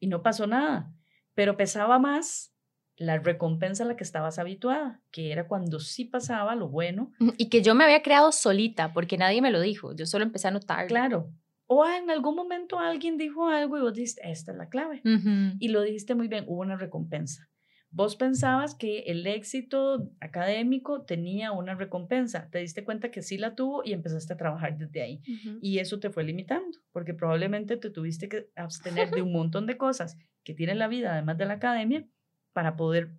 y 0.00 0.08
no 0.08 0.22
pasó 0.22 0.46
nada, 0.46 0.92
pero 1.34 1.56
pesaba 1.56 1.98
más 1.98 2.54
la 2.98 3.18
recompensa 3.18 3.84
a 3.84 3.86
la 3.86 3.96
que 3.96 4.04
estabas 4.04 4.38
habituada, 4.38 5.00
que 5.10 5.30
era 5.32 5.46
cuando 5.46 5.78
sí 5.78 6.04
pasaba 6.04 6.54
lo 6.56 6.68
bueno. 6.68 7.12
Y 7.36 7.48
que 7.48 7.62
yo 7.62 7.74
me 7.74 7.84
había 7.84 8.02
creado 8.02 8.32
solita, 8.32 8.92
porque 8.92 9.16
nadie 9.16 9.40
me 9.40 9.52
lo 9.52 9.60
dijo, 9.60 9.94
yo 9.94 10.04
solo 10.04 10.24
empecé 10.24 10.48
a 10.48 10.50
notar. 10.50 10.88
Claro. 10.88 11.32
O 11.66 11.86
en 11.86 12.10
algún 12.10 12.34
momento 12.34 12.78
alguien 12.78 13.16
dijo 13.16 13.48
algo 13.48 13.78
y 13.78 13.82
vos 13.82 13.94
dijiste, 13.94 14.22
esta 14.28 14.52
es 14.52 14.58
la 14.58 14.68
clave. 14.68 15.00
Y 15.60 15.68
lo 15.68 15.82
dijiste 15.82 16.14
muy 16.14 16.26
bien, 16.26 16.44
hubo 16.48 16.62
una 16.62 16.76
recompensa. 16.76 17.48
Vos 17.90 18.16
pensabas 18.16 18.74
que 18.74 19.00
el 19.06 19.26
éxito 19.26 20.10
académico 20.20 21.02
tenía 21.02 21.52
una 21.52 21.74
recompensa, 21.74 22.48
te 22.50 22.58
diste 22.58 22.84
cuenta 22.84 23.10
que 23.10 23.22
sí 23.22 23.38
la 23.38 23.54
tuvo 23.54 23.82
y 23.82 23.92
empezaste 23.92 24.34
a 24.34 24.36
trabajar 24.36 24.76
desde 24.76 25.02
ahí. 25.02 25.22
Y 25.62 25.78
eso 25.78 25.98
te 25.98 26.10
fue 26.10 26.24
limitando, 26.24 26.78
porque 26.90 27.14
probablemente 27.14 27.76
te 27.76 27.90
tuviste 27.90 28.28
que 28.28 28.50
abstener 28.56 29.10
de 29.10 29.22
un 29.22 29.32
montón 29.32 29.66
de 29.66 29.76
cosas 29.76 30.18
que 30.42 30.54
tiene 30.54 30.74
la 30.74 30.88
vida, 30.88 31.12
además 31.12 31.38
de 31.38 31.46
la 31.46 31.54
academia, 31.54 32.06
para 32.58 32.74
poder 32.76 33.12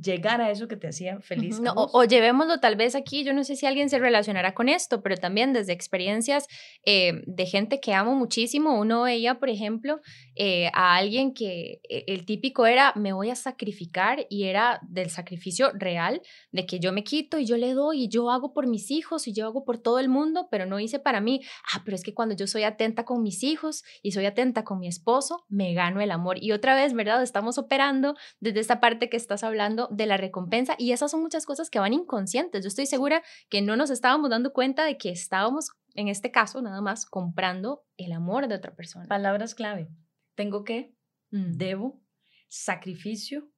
llegar 0.00 0.40
a 0.40 0.50
eso 0.50 0.68
que 0.68 0.76
te 0.76 0.88
hacía 0.88 1.20
feliz. 1.20 1.60
o, 1.74 2.04
llevémoslo 2.04 2.60
tal 2.60 2.76
vez 2.76 2.94
aquí, 2.94 3.24
yo 3.24 3.32
no 3.32 3.44
sé 3.44 3.56
si 3.56 3.66
alguien 3.66 3.88
se 3.88 3.98
relacionará 3.98 4.54
con 4.54 4.68
esto, 4.68 5.02
pero 5.02 5.16
también 5.16 5.52
desde 5.52 5.72
experiencias 5.72 6.46
eh, 6.84 7.22
de 7.26 7.46
gente 7.46 7.80
que 7.80 7.94
amo 7.94 8.14
muchísimo, 8.14 8.78
uno 8.78 9.02
veía, 9.02 9.38
por 9.38 9.48
ejemplo, 9.48 10.00
eh, 10.34 10.70
a 10.74 10.96
alguien 10.96 11.32
que 11.32 11.80
e, 11.88 12.04
el 12.08 12.26
típico 12.26 12.66
era, 12.66 12.92
me 12.94 13.12
voy 13.12 13.30
a 13.30 13.36
sacrificar 13.36 14.26
y 14.28 14.44
era 14.44 14.80
del 14.82 15.10
sacrificio 15.10 15.70
real, 15.72 16.20
de 16.52 16.66
que 16.66 16.78
yo 16.78 16.92
me 16.92 17.02
quito 17.02 17.38
y 17.38 17.46
yo 17.46 17.56
le 17.56 17.72
doy 17.72 18.04
y 18.04 18.08
yo 18.08 18.30
hago 18.30 18.52
por 18.52 18.66
mis 18.66 18.90
hijos 18.90 19.26
y 19.26 19.32
yo 19.32 19.46
hago 19.46 19.64
por 19.64 19.78
todo 19.78 19.98
el 19.98 20.08
mundo, 20.08 20.48
pero 20.50 20.66
no 20.66 20.78
hice 20.78 20.98
para 20.98 21.20
mí. 21.20 21.40
Ah, 21.72 21.82
pero 21.84 21.94
es 21.94 22.02
que 22.02 22.12
cuando 22.14 22.34
yo 22.34 22.46
soy 22.46 22.64
atenta 22.64 23.04
con 23.04 23.22
mis 23.22 23.42
hijos 23.42 23.82
y 24.02 24.12
soy 24.12 24.26
atenta 24.26 24.64
con 24.64 24.78
mi 24.78 24.88
esposo, 24.88 25.44
me 25.48 25.72
gano 25.72 26.00
el 26.00 26.10
amor. 26.10 26.36
Y 26.40 26.52
otra 26.52 26.74
vez, 26.74 26.92
¿verdad? 26.92 27.22
Estamos 27.22 27.56
operando 27.58 28.14
desde 28.40 28.60
esta 28.60 28.80
parte 28.80 29.08
que 29.08 29.16
estás 29.16 29.42
hablando 29.42 29.85
de 29.90 30.06
la 30.06 30.16
recompensa 30.16 30.74
y 30.78 30.92
esas 30.92 31.10
son 31.10 31.20
muchas 31.20 31.46
cosas 31.46 31.70
que 31.70 31.78
van 31.78 31.92
inconscientes. 31.92 32.62
Yo 32.64 32.68
estoy 32.68 32.86
segura 32.86 33.22
que 33.48 33.62
no 33.62 33.76
nos 33.76 33.90
estábamos 33.90 34.30
dando 34.30 34.52
cuenta 34.52 34.84
de 34.84 34.96
que 34.96 35.10
estábamos, 35.10 35.70
en 35.94 36.08
este 36.08 36.30
caso, 36.30 36.62
nada 36.62 36.80
más 36.80 37.06
comprando 37.06 37.84
el 37.96 38.12
amor 38.12 38.48
de 38.48 38.54
otra 38.54 38.74
persona. 38.74 39.06
Palabras 39.06 39.54
clave 39.54 39.88
tengo 40.36 40.62
que, 40.62 40.94
mm. 41.32 41.56
debo, 41.56 42.00
sacrificio, 42.48 43.50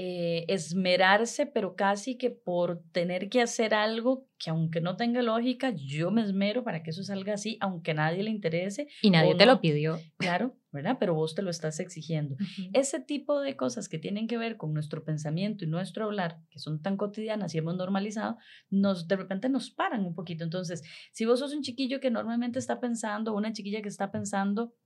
eh, 0.00 0.44
esmerarse, 0.46 1.44
pero 1.44 1.74
casi 1.74 2.16
que 2.16 2.30
por 2.30 2.84
tener 2.92 3.28
que 3.28 3.42
hacer 3.42 3.74
algo 3.74 4.28
que 4.38 4.48
aunque 4.48 4.80
no 4.80 4.94
tenga 4.94 5.22
lógica, 5.22 5.74
yo 5.74 6.12
me 6.12 6.22
esmero 6.22 6.62
para 6.62 6.84
que 6.84 6.90
eso 6.90 7.02
salga 7.02 7.34
así, 7.34 7.58
aunque 7.60 7.90
a 7.90 7.94
nadie 7.94 8.22
le 8.22 8.30
interese. 8.30 8.86
Y 9.02 9.10
nadie 9.10 9.34
te 9.34 9.44
lo 9.44 9.60
pidió. 9.60 9.98
Claro, 10.16 10.56
¿verdad? 10.70 10.98
Pero 11.00 11.14
vos 11.14 11.34
te 11.34 11.42
lo 11.42 11.50
estás 11.50 11.80
exigiendo. 11.80 12.36
Ese 12.72 13.00
tipo 13.00 13.40
de 13.40 13.56
cosas 13.56 13.88
que 13.88 13.98
tienen 13.98 14.28
que 14.28 14.38
ver 14.38 14.56
con 14.56 14.72
nuestro 14.72 15.02
pensamiento 15.02 15.64
y 15.64 15.66
nuestro 15.66 16.04
hablar, 16.04 16.38
que 16.48 16.60
son 16.60 16.80
tan 16.80 16.96
cotidianas 16.96 17.52
y 17.56 17.58
hemos 17.58 17.74
normalizado, 17.74 18.36
nos 18.70 19.08
de 19.08 19.16
repente 19.16 19.48
nos 19.48 19.72
paran 19.72 20.06
un 20.06 20.14
poquito. 20.14 20.44
Entonces, 20.44 20.84
si 21.10 21.24
vos 21.24 21.40
sos 21.40 21.52
un 21.52 21.62
chiquillo 21.62 21.98
que 21.98 22.12
normalmente 22.12 22.60
está 22.60 22.78
pensando, 22.78 23.34
una 23.34 23.52
chiquilla 23.52 23.82
que 23.82 23.88
está 23.88 24.12
pensando, 24.12 24.76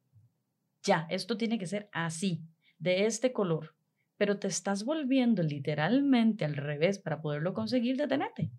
ya, 0.83 1.07
esto 1.11 1.37
tiene 1.37 1.59
que 1.59 1.67
ser 1.67 1.91
así, 1.93 2.47
de 2.79 3.05
este 3.05 3.35
color 3.35 3.75
pero 4.23 4.39
te 4.39 4.47
estás 4.47 4.85
volviendo 4.85 5.43
literalmente 5.43 6.45
al 6.45 6.55
revés 6.55 7.01
para 7.01 7.21
poderlo 7.21 7.55
conseguir, 7.55 7.97
detenete. 7.97 8.53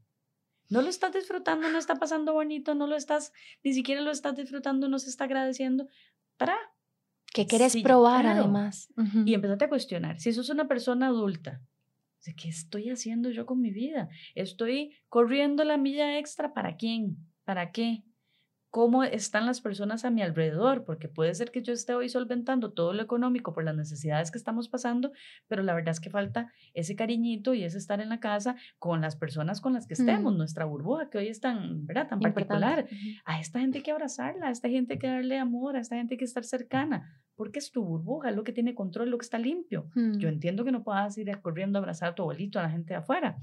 No 0.67 0.81
lo 0.81 0.89
estás 0.89 1.13
disfrutando, 1.13 1.69
no 1.69 1.77
está 1.77 1.95
pasando 1.95 2.33
bonito, 2.33 2.75
no 2.75 2.85
lo 2.85 2.97
estás, 2.97 3.31
ni 3.63 3.71
siquiera 3.71 4.01
lo 4.01 4.11
estás 4.11 4.35
disfrutando, 4.35 4.89
no 4.89 4.99
se 4.99 5.09
está 5.09 5.23
agradeciendo. 5.23 5.87
Para. 6.35 6.57
¿Qué 7.33 7.47
quieres 7.47 7.77
probar 7.77 8.27
además? 8.27 8.89
Y 9.25 9.33
empezate 9.33 9.63
a 9.63 9.69
cuestionar. 9.69 10.19
Si 10.19 10.33
sos 10.33 10.49
una 10.49 10.67
persona 10.67 11.07
adulta, 11.07 11.61
¿qué 12.35 12.49
estoy 12.49 12.89
haciendo 12.89 13.29
yo 13.29 13.45
con 13.45 13.61
mi 13.61 13.71
vida? 13.71 14.09
¿Estoy 14.35 14.97
corriendo 15.07 15.63
la 15.63 15.77
milla 15.77 16.19
extra 16.19 16.53
para 16.53 16.75
quién? 16.75 17.15
¿Para 17.45 17.71
qué? 17.71 18.03
Cómo 18.73 19.03
están 19.03 19.45
las 19.45 19.61
personas 19.61 20.03
a 20.03 20.09
mi 20.09 20.23
alrededor, 20.23 20.83
porque 20.83 21.07
puede 21.07 21.35
ser 21.35 21.51
que 21.51 21.61
yo 21.61 21.73
esté 21.73 21.93
hoy 21.93 22.09
solventando 22.09 22.71
todo 22.71 22.91
lo 22.91 23.03
económico 23.03 23.53
por 23.53 23.63
las 23.63 23.75
necesidades 23.75 24.31
que 24.31 24.39
estamos 24.39 24.67
pasando, 24.67 25.11
pero 25.47 25.61
la 25.61 25.75
verdad 25.75 25.91
es 25.91 25.99
que 25.99 26.09
falta 26.09 26.51
ese 26.73 26.95
cariñito 26.95 27.53
y 27.53 27.63
ese 27.63 27.77
estar 27.77 28.01
en 28.01 28.09
la 28.09 28.19
casa 28.19 28.55
con 28.79 28.99
las 28.99 29.15
personas 29.15 29.61
con 29.61 29.73
las 29.73 29.85
que 29.85 29.93
estemos, 29.93 30.35
nuestra 30.35 30.65
burbuja 30.65 31.11
que 31.11 31.19
hoy 31.19 31.27
es 31.27 31.39
tan, 31.39 31.85
¿verdad? 31.85 32.07
tan 32.07 32.19
particular. 32.19 32.87
A 33.25 33.39
esta 33.39 33.59
gente 33.59 33.77
hay 33.77 33.83
que 33.83 33.91
abrazarla, 33.91 34.47
a 34.47 34.51
esta 34.51 34.67
gente 34.69 34.93
hay 34.93 34.99
que 34.99 35.07
darle 35.07 35.37
amor, 35.37 35.75
a 35.75 35.79
esta 35.79 35.95
gente 35.95 36.15
hay 36.15 36.17
que 36.17 36.25
estar 36.25 36.43
cercana, 36.43 37.21
porque 37.35 37.59
es 37.59 37.71
tu 37.71 37.85
burbuja, 37.85 38.31
es 38.31 38.35
lo 38.35 38.43
que 38.43 38.53
tiene 38.53 38.73
control, 38.73 39.11
lo 39.11 39.19
que 39.19 39.25
está 39.25 39.37
limpio. 39.37 39.87
Yo 40.17 40.29
entiendo 40.29 40.65
que 40.65 40.71
no 40.71 40.83
puedas 40.83 41.15
ir 41.19 41.29
corriendo 41.41 41.77
a 41.77 41.81
abrazar 41.81 42.09
a 42.09 42.15
tu 42.15 42.23
abuelito, 42.23 42.57
a 42.57 42.63
la 42.63 42.71
gente 42.71 42.95
de 42.95 43.01
afuera, 43.01 43.37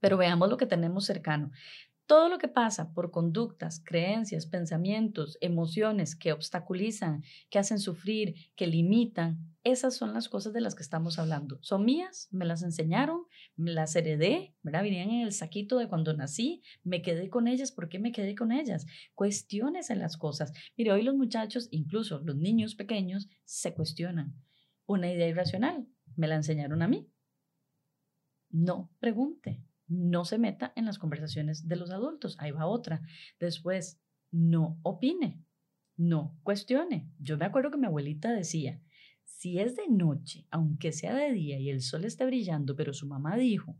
pero 0.00 0.16
veamos 0.16 0.48
lo 0.48 0.56
que 0.56 0.64
tenemos 0.64 1.04
cercano. 1.04 1.50
Todo 2.10 2.28
lo 2.28 2.38
que 2.38 2.48
pasa 2.48 2.92
por 2.92 3.12
conductas, 3.12 3.80
creencias, 3.84 4.44
pensamientos, 4.44 5.38
emociones 5.40 6.16
que 6.16 6.32
obstaculizan, 6.32 7.22
que 7.50 7.60
hacen 7.60 7.78
sufrir, 7.78 8.34
que 8.56 8.66
limitan, 8.66 9.54
esas 9.62 9.94
son 9.94 10.12
las 10.12 10.28
cosas 10.28 10.52
de 10.52 10.60
las 10.60 10.74
que 10.74 10.82
estamos 10.82 11.20
hablando. 11.20 11.60
Son 11.62 11.84
mías, 11.84 12.26
me 12.32 12.46
las 12.46 12.64
enseñaron, 12.64 13.26
me 13.54 13.70
las 13.70 13.94
heredé, 13.94 14.56
¿verdad? 14.62 14.82
Vinían 14.82 15.10
en 15.10 15.20
el 15.20 15.32
saquito 15.32 15.78
de 15.78 15.86
cuando 15.86 16.12
nací, 16.12 16.64
me 16.82 17.00
quedé 17.00 17.30
con 17.30 17.46
ellas, 17.46 17.70
¿por 17.70 17.88
qué 17.88 18.00
me 18.00 18.10
quedé 18.10 18.34
con 18.34 18.50
ellas? 18.50 18.86
Cuestiones 19.14 19.88
en 19.88 20.00
las 20.00 20.16
cosas. 20.16 20.52
Mire, 20.76 20.90
hoy 20.90 21.02
los 21.02 21.14
muchachos, 21.14 21.68
incluso 21.70 22.18
los 22.24 22.34
niños 22.34 22.74
pequeños, 22.74 23.28
se 23.44 23.72
cuestionan. 23.72 24.34
Una 24.84 25.12
idea 25.12 25.28
irracional, 25.28 25.86
me 26.16 26.26
la 26.26 26.34
enseñaron 26.34 26.82
a 26.82 26.88
mí. 26.88 27.08
No 28.50 28.90
pregunte, 28.98 29.62
no 29.90 30.24
se 30.24 30.38
meta 30.38 30.72
en 30.76 30.86
las 30.86 30.98
conversaciones 30.98 31.66
de 31.66 31.76
los 31.76 31.90
adultos. 31.90 32.36
Ahí 32.38 32.52
va 32.52 32.66
otra. 32.66 33.02
Después, 33.40 34.00
no 34.30 34.78
opine, 34.82 35.44
no 35.96 36.38
cuestione. 36.44 37.10
Yo 37.18 37.36
me 37.36 37.44
acuerdo 37.44 37.72
que 37.72 37.76
mi 37.76 37.86
abuelita 37.86 38.32
decía, 38.32 38.80
si 39.24 39.58
es 39.58 39.74
de 39.74 39.88
noche, 39.88 40.46
aunque 40.50 40.92
sea 40.92 41.14
de 41.14 41.32
día 41.32 41.58
y 41.58 41.70
el 41.70 41.82
sol 41.82 42.04
esté 42.04 42.24
brillando, 42.24 42.76
pero 42.76 42.94
su 42.94 43.06
mamá 43.06 43.36
dijo 43.36 43.76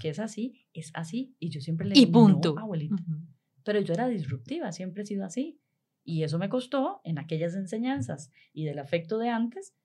que 0.00 0.08
es 0.08 0.18
así, 0.18 0.66
es 0.72 0.90
así. 0.94 1.36
Y 1.38 1.50
yo 1.50 1.60
siempre 1.60 1.86
le 1.86 1.94
digo, 1.94 2.10
punto. 2.12 2.58
abuelita. 2.58 2.96
Pero 3.62 3.80
yo 3.80 3.92
era 3.92 4.08
disruptiva, 4.08 4.72
siempre 4.72 5.02
he 5.02 5.06
sido 5.06 5.26
así. 5.26 5.60
Y 6.02 6.22
eso 6.22 6.38
me 6.38 6.48
costó 6.48 7.02
en 7.04 7.18
aquellas 7.18 7.54
enseñanzas 7.54 8.32
y 8.54 8.64
del 8.64 8.78
afecto 8.78 9.18
de 9.18 9.28
antes 9.28 9.76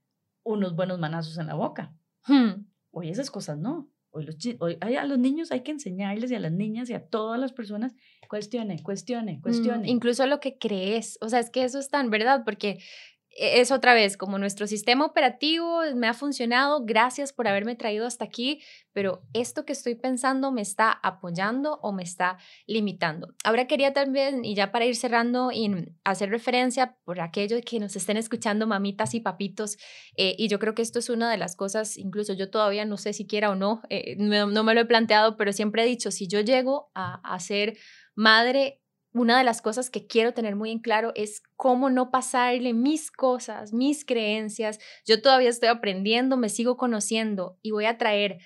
unos 0.43 0.75
buenos 0.75 0.99
manazos 0.99 1.37
en 1.37 1.47
la 1.47 1.55
boca. 1.55 1.93
Hmm. 2.25 2.65
Hoy 2.91 3.09
esas 3.09 3.29
cosas 3.29 3.57
no. 3.57 3.91
Hoy, 4.59 4.77
a 4.81 5.05
los 5.05 5.19
niños 5.19 5.51
hay 5.51 5.61
que 5.61 5.71
enseñarles 5.71 6.31
y 6.31 6.35
a 6.35 6.39
las 6.39 6.51
niñas 6.51 6.89
y 6.89 6.93
a 6.93 7.05
todas 7.05 7.39
las 7.39 7.51
personas, 7.51 7.93
cuestione, 8.29 8.81
cuestione, 8.81 9.37
mm, 9.37 9.41
cuestione. 9.41 9.89
incluso 9.89 10.25
lo 10.25 10.39
que 10.39 10.57
crees, 10.57 11.17
o 11.21 11.29
sea, 11.29 11.39
es 11.39 11.49
que 11.49 11.63
eso 11.63 11.79
es 11.79 11.89
tan 11.89 12.09
verdad, 12.09 12.43
porque 12.45 12.79
es 13.35 13.71
otra 13.71 13.93
vez, 13.93 14.15
como 14.15 14.37
nuestro 14.37 14.65
sistema 14.65 15.05
operativo 15.05 15.81
me 15.93 16.07
ha 16.07 16.13
funcionado, 16.13 16.85
gracias 16.85 17.33
por 17.33 17.47
haberme 17.47 17.75
traído 17.75 18.07
hasta 18.07 18.23
aquí, 18.23 18.61
pero 18.93 19.23
esto 19.33 19.65
que 19.65 19.73
estoy 19.73 19.95
pensando 19.95 20.53
me 20.53 20.61
está 20.61 20.89
apoyando 20.91 21.79
o 21.81 21.91
me 21.91 22.03
está 22.03 22.37
limitando. 22.65 23.35
Ahora 23.43 23.67
quería 23.67 23.91
también, 23.91 24.45
y 24.45 24.55
ya 24.55 24.71
para 24.71 24.85
ir 24.85 24.95
cerrando, 24.95 25.51
y 25.51 25.69
hacer 26.05 26.29
referencia 26.29 26.95
por 27.03 27.19
aquellos 27.19 27.61
que 27.65 27.79
nos 27.79 27.97
estén 27.97 28.15
escuchando, 28.15 28.67
mamitas 28.67 29.13
y 29.13 29.19
papitos, 29.19 29.77
eh, 30.15 30.35
y 30.37 30.47
yo 30.47 30.57
creo 30.57 30.73
que 30.73 30.81
esto 30.81 30.99
es 30.99 31.09
una 31.09 31.29
de 31.29 31.37
las 31.37 31.57
cosas, 31.57 31.97
incluso 31.97 32.33
yo 32.33 32.49
todavía 32.49 32.85
no 32.85 32.95
sé 32.95 33.11
si 33.11 33.27
quiera 33.27 33.49
o 33.49 33.55
no, 33.55 33.81
eh, 33.89 34.15
no, 34.17 34.47
no, 34.47 34.63
me 34.63 34.73
lo 34.73 34.81
he 34.81 34.85
planteado, 34.85 35.35
pero 35.35 35.51
siempre 35.51 35.83
he 35.83 35.85
dicho, 35.85 36.09
si 36.09 36.27
yo 36.27 36.39
llego 36.39 36.89
a, 36.95 37.15
a 37.15 37.39
ser 37.41 37.77
madre, 38.15 38.81
una 39.21 39.37
de 39.37 39.45
las 39.45 39.61
cosas 39.61 39.89
que 39.89 40.07
quiero 40.07 40.33
tener 40.33 40.57
muy 40.57 40.71
en 40.71 40.79
claro 40.79 41.13
es 41.15 41.41
cómo 41.55 41.89
no 41.89 42.11
pasarle 42.11 42.73
mis 42.73 43.11
cosas, 43.11 43.71
mis 43.71 44.03
creencias. 44.03 44.77
Yo 45.05 45.21
todavía 45.21 45.49
estoy 45.49 45.69
aprendiendo, 45.69 46.35
me 46.35 46.49
sigo 46.49 46.75
conociendo 46.75 47.57
y 47.61 47.71
voy 47.71 47.85
a 47.85 47.97
traer 47.97 48.39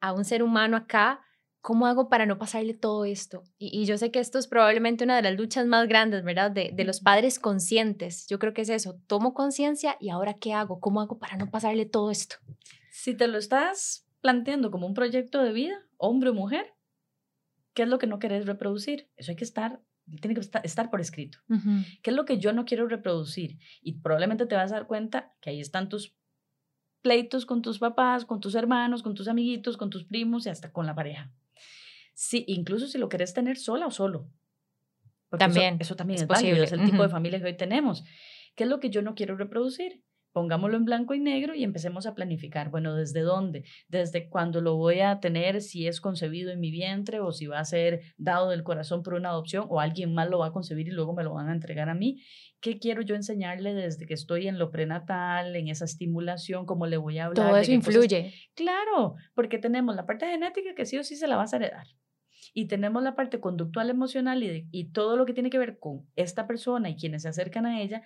a 0.00 0.12
un 0.12 0.24
ser 0.24 0.42
humano 0.42 0.76
acá. 0.76 1.20
¿Cómo 1.60 1.86
hago 1.86 2.08
para 2.08 2.26
no 2.26 2.38
pasarle 2.38 2.74
todo 2.74 3.04
esto? 3.04 3.44
Y, 3.58 3.84
yo 3.86 3.98
sé 3.98 4.10
que 4.10 4.18
esto 4.18 4.38
es 4.38 4.48
probablemente 4.48 5.04
una 5.04 5.16
de 5.16 5.22
las 5.22 5.36
luchas 5.36 5.66
más 5.66 5.88
grandes, 5.88 6.24
¿verdad? 6.24 6.50
De, 6.50 6.70
de 6.72 6.84
los 6.84 7.00
padres 7.00 7.38
conscientes. 7.38 8.26
Yo 8.28 8.38
creo 8.40 8.52
que 8.52 8.62
es 8.62 8.68
eso. 8.68 8.98
Tomo 9.06 9.32
conciencia 9.32 9.96
y 10.00 10.10
ahora 10.10 10.34
¿qué 10.34 10.52
hago? 10.52 10.80
¿Cómo 10.80 11.00
hago 11.00 11.18
para 11.18 11.36
no 11.36 11.50
pasarle 11.50 11.86
todo 11.86 12.10
esto? 12.10 12.36
Si 12.90 13.16
te 13.16 13.28
lo 13.28 13.38
estás 13.38 14.06
planteando 14.20 14.72
como 14.72 14.88
un 14.88 14.94
proyecto 14.94 15.42
de 15.42 15.52
vida, 15.52 15.76
hombre 15.98 16.30
o 16.30 16.34
mujer, 16.34 16.74
¿qué 17.74 17.82
es 17.82 17.88
lo 17.88 17.98
que 17.98 18.08
no 18.08 18.18
querés 18.18 18.46
reproducir? 18.46 19.08
Eso 19.16 19.30
hay 19.30 19.36
que 19.36 19.44
estar 19.44 19.80
tiene 20.20 20.34
que 20.34 20.40
estar 20.40 20.90
por 20.90 21.00
escrito. 21.00 21.38
¿Qué 22.02 22.10
es 22.10 22.16
lo 22.16 22.24
que 22.24 22.38
yo 22.38 22.52
no 22.52 22.64
quiero 22.64 22.86
reproducir? 22.86 23.58
Y 23.80 24.00
probablemente 24.00 24.46
te 24.46 24.54
vas 24.54 24.72
a 24.72 24.76
dar 24.76 24.86
cuenta 24.86 25.34
que 25.40 25.50
ahí 25.50 25.60
están 25.60 25.88
tus 25.88 26.16
pleitos 27.02 27.46
con 27.46 27.62
tus 27.62 27.78
papás, 27.78 28.24
con 28.24 28.40
tus 28.40 28.54
hermanos, 28.54 29.02
con 29.02 29.14
tus 29.14 29.28
amiguitos, 29.28 29.76
con 29.76 29.90
tus 29.90 30.04
primos 30.04 30.46
y 30.46 30.50
hasta 30.50 30.72
con 30.72 30.86
la 30.86 30.94
pareja. 30.94 31.32
Sí, 32.14 32.44
incluso 32.48 32.86
si 32.86 32.98
lo 32.98 33.08
querés 33.08 33.34
tener 33.34 33.56
sola 33.56 33.86
o 33.86 33.90
solo. 33.90 34.30
también. 35.38 35.76
Eso, 35.80 35.96
también 35.96 36.20
es, 36.20 36.26
posible. 36.26 36.64
es 36.64 36.72
el 36.72 36.84
tipo 36.84 37.02
de 37.02 37.08
familia 37.08 37.38
que 37.38 37.46
hoy 37.46 37.56
tenemos. 37.56 38.04
¿Qué 38.54 38.64
es 38.64 38.70
lo 38.70 38.80
que 38.80 38.90
yo 38.90 39.02
no 39.02 39.14
quiero 39.14 39.36
reproducir? 39.36 40.02
Pongámoslo 40.36 40.76
en 40.76 40.84
blanco 40.84 41.14
y 41.14 41.18
negro 41.18 41.54
y 41.54 41.64
empecemos 41.64 42.04
a 42.04 42.14
planificar. 42.14 42.68
Bueno, 42.68 42.94
¿desde 42.94 43.20
dónde? 43.22 43.64
¿Desde 43.88 44.28
cuándo 44.28 44.60
lo 44.60 44.76
voy 44.76 45.00
a 45.00 45.18
tener? 45.18 45.62
Si 45.62 45.86
es 45.86 45.98
concebido 45.98 46.50
en 46.50 46.60
mi 46.60 46.70
vientre 46.70 47.20
o 47.20 47.32
si 47.32 47.46
va 47.46 47.58
a 47.58 47.64
ser 47.64 48.02
dado 48.18 48.50
del 48.50 48.62
corazón 48.62 49.02
por 49.02 49.14
una 49.14 49.30
adopción 49.30 49.64
o 49.70 49.80
alguien 49.80 50.12
más 50.12 50.28
lo 50.28 50.40
va 50.40 50.48
a 50.48 50.52
concebir 50.52 50.88
y 50.88 50.90
luego 50.90 51.14
me 51.14 51.24
lo 51.24 51.32
van 51.32 51.48
a 51.48 51.54
entregar 51.54 51.88
a 51.88 51.94
mí. 51.94 52.22
¿Qué 52.60 52.78
quiero 52.78 53.00
yo 53.00 53.14
enseñarle 53.14 53.72
desde 53.72 54.04
que 54.04 54.12
estoy 54.12 54.46
en 54.46 54.58
lo 54.58 54.70
prenatal, 54.70 55.56
en 55.56 55.68
esa 55.68 55.86
estimulación? 55.86 56.66
¿Cómo 56.66 56.86
le 56.86 56.98
voy 56.98 57.18
a 57.18 57.24
hablar? 57.24 57.48
Todo 57.48 57.56
eso 57.56 57.72
influye. 57.72 58.34
Claro, 58.54 59.14
porque 59.32 59.56
tenemos 59.56 59.96
la 59.96 60.04
parte 60.04 60.26
genética 60.26 60.74
que 60.74 60.84
sí 60.84 60.98
o 60.98 61.02
sí 61.02 61.16
se 61.16 61.28
la 61.28 61.36
vas 61.36 61.54
a 61.54 61.56
heredar. 61.56 61.86
Y 62.52 62.66
tenemos 62.66 63.02
la 63.02 63.16
parte 63.16 63.40
conductual, 63.40 63.88
emocional 63.88 64.42
y, 64.42 64.68
y 64.70 64.90
todo 64.92 65.16
lo 65.16 65.24
que 65.24 65.32
tiene 65.32 65.48
que 65.48 65.58
ver 65.58 65.78
con 65.78 66.06
esta 66.14 66.46
persona 66.46 66.90
y 66.90 66.96
quienes 66.96 67.22
se 67.22 67.30
acercan 67.30 67.64
a 67.64 67.80
ella, 67.80 68.02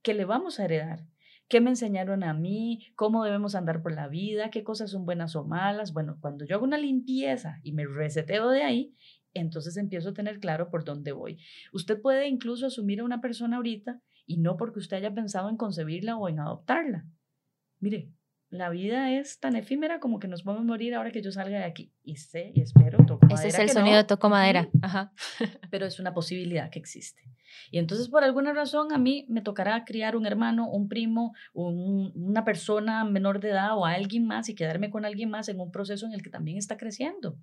que 0.00 0.14
le 0.14 0.24
vamos 0.24 0.58
a 0.58 0.64
heredar 0.64 1.04
qué 1.48 1.60
me 1.60 1.70
enseñaron 1.70 2.24
a 2.24 2.34
mí, 2.34 2.86
cómo 2.96 3.24
debemos 3.24 3.54
andar 3.54 3.82
por 3.82 3.92
la 3.92 4.08
vida, 4.08 4.50
qué 4.50 4.64
cosas 4.64 4.90
son 4.90 5.04
buenas 5.04 5.36
o 5.36 5.44
malas. 5.44 5.92
Bueno, 5.92 6.18
cuando 6.20 6.44
yo 6.44 6.56
hago 6.56 6.64
una 6.64 6.78
limpieza 6.78 7.60
y 7.62 7.72
me 7.72 7.86
reseteo 7.86 8.50
de 8.50 8.62
ahí, 8.62 8.94
entonces 9.34 9.76
empiezo 9.76 10.10
a 10.10 10.14
tener 10.14 10.38
claro 10.38 10.70
por 10.70 10.84
dónde 10.84 11.12
voy. 11.12 11.38
Usted 11.72 12.00
puede 12.00 12.28
incluso 12.28 12.66
asumir 12.66 13.00
a 13.00 13.04
una 13.04 13.20
persona 13.20 13.56
ahorita 13.56 14.00
y 14.26 14.38
no 14.38 14.56
porque 14.56 14.78
usted 14.78 14.98
haya 14.98 15.14
pensado 15.14 15.50
en 15.50 15.56
concebirla 15.56 16.16
o 16.16 16.28
en 16.28 16.40
adoptarla. 16.40 17.06
Mire, 17.80 18.10
la 18.58 18.70
vida 18.70 19.10
es 19.10 19.40
tan 19.40 19.56
efímera 19.56 19.98
como 19.98 20.18
que 20.20 20.28
nos 20.28 20.42
podemos 20.42 20.64
morir 20.64 20.94
ahora 20.94 21.10
que 21.10 21.22
yo 21.22 21.32
salga 21.32 21.58
de 21.58 21.64
aquí. 21.64 21.92
Y 22.04 22.16
sé 22.16 22.52
y 22.54 22.60
espero, 22.60 23.04
toco 23.04 23.26
Ese 23.34 23.48
es 23.48 23.58
el 23.58 23.70
sonido 23.70 23.96
de 23.96 24.04
toco 24.04 24.28
madera. 24.28 24.68
Ajá. 24.80 25.12
Pero 25.70 25.86
es 25.86 25.98
una 25.98 26.14
posibilidad 26.14 26.70
que 26.70 26.78
existe. 26.78 27.22
Y 27.70 27.78
entonces, 27.78 28.08
por 28.08 28.22
alguna 28.22 28.52
razón, 28.52 28.92
a 28.92 28.98
mí 28.98 29.26
me 29.28 29.42
tocará 29.42 29.84
criar 29.84 30.16
un 30.16 30.26
hermano, 30.26 30.68
un 30.68 30.88
primo, 30.88 31.34
una 31.52 32.44
persona 32.44 33.04
menor 33.04 33.40
de 33.40 33.50
edad 33.50 33.76
o 33.76 33.86
alguien 33.86 34.26
más 34.26 34.48
y 34.48 34.54
quedarme 34.54 34.90
con 34.90 35.04
alguien 35.04 35.30
más 35.30 35.48
en 35.48 35.60
un 35.60 35.70
proceso 35.70 36.06
en 36.06 36.12
el 36.12 36.22
que 36.22 36.30
también 36.30 36.56
está 36.56 36.76
creciendo. 36.76 37.36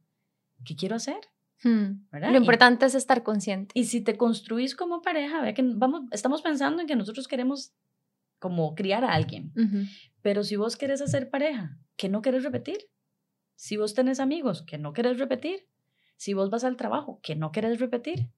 ¿Qué 0.63 0.75
quiero 0.75 0.95
hacer? 0.95 1.19
Hmm. 1.63 2.05
Lo 2.11 2.37
importante 2.37 2.85
es 2.85 2.95
estar 2.95 3.23
consciente. 3.23 3.71
Y 3.77 3.85
si 3.85 4.01
te 4.01 4.15
construís 4.17 4.75
como 4.75 5.01
pareja, 5.01 5.41
ve 5.41 5.53
que 5.53 5.63
vamos, 5.63 6.03
estamos 6.11 6.41
pensando 6.41 6.81
en 6.81 6.87
que 6.87 6.95
nosotros 6.95 7.27
queremos 7.27 7.73
como 8.41 8.73
criar 8.73 9.05
a 9.05 9.13
alguien. 9.13 9.51
Pero 10.21 10.43
si 10.43 10.55
vos 10.55 10.77
querés 10.77 11.01
hacer 11.01 11.29
pareja, 11.29 11.77
¿qué 11.95 12.09
no 12.09 12.21
querés 12.21 12.43
repetir? 12.43 12.89
Si 13.55 13.77
vos 13.77 13.93
tenés 13.93 14.19
amigos 14.19 14.63
que 14.63 14.77
no 14.77 14.93
querés 14.93 15.19
repetir, 15.19 15.67
si 16.15 16.33
vos 16.33 16.49
vas 16.49 16.63
al 16.63 16.77
trabajo 16.77 17.19
que 17.21 17.35
no 17.35 17.51
querés 17.51 17.79
repetir, 17.79 18.29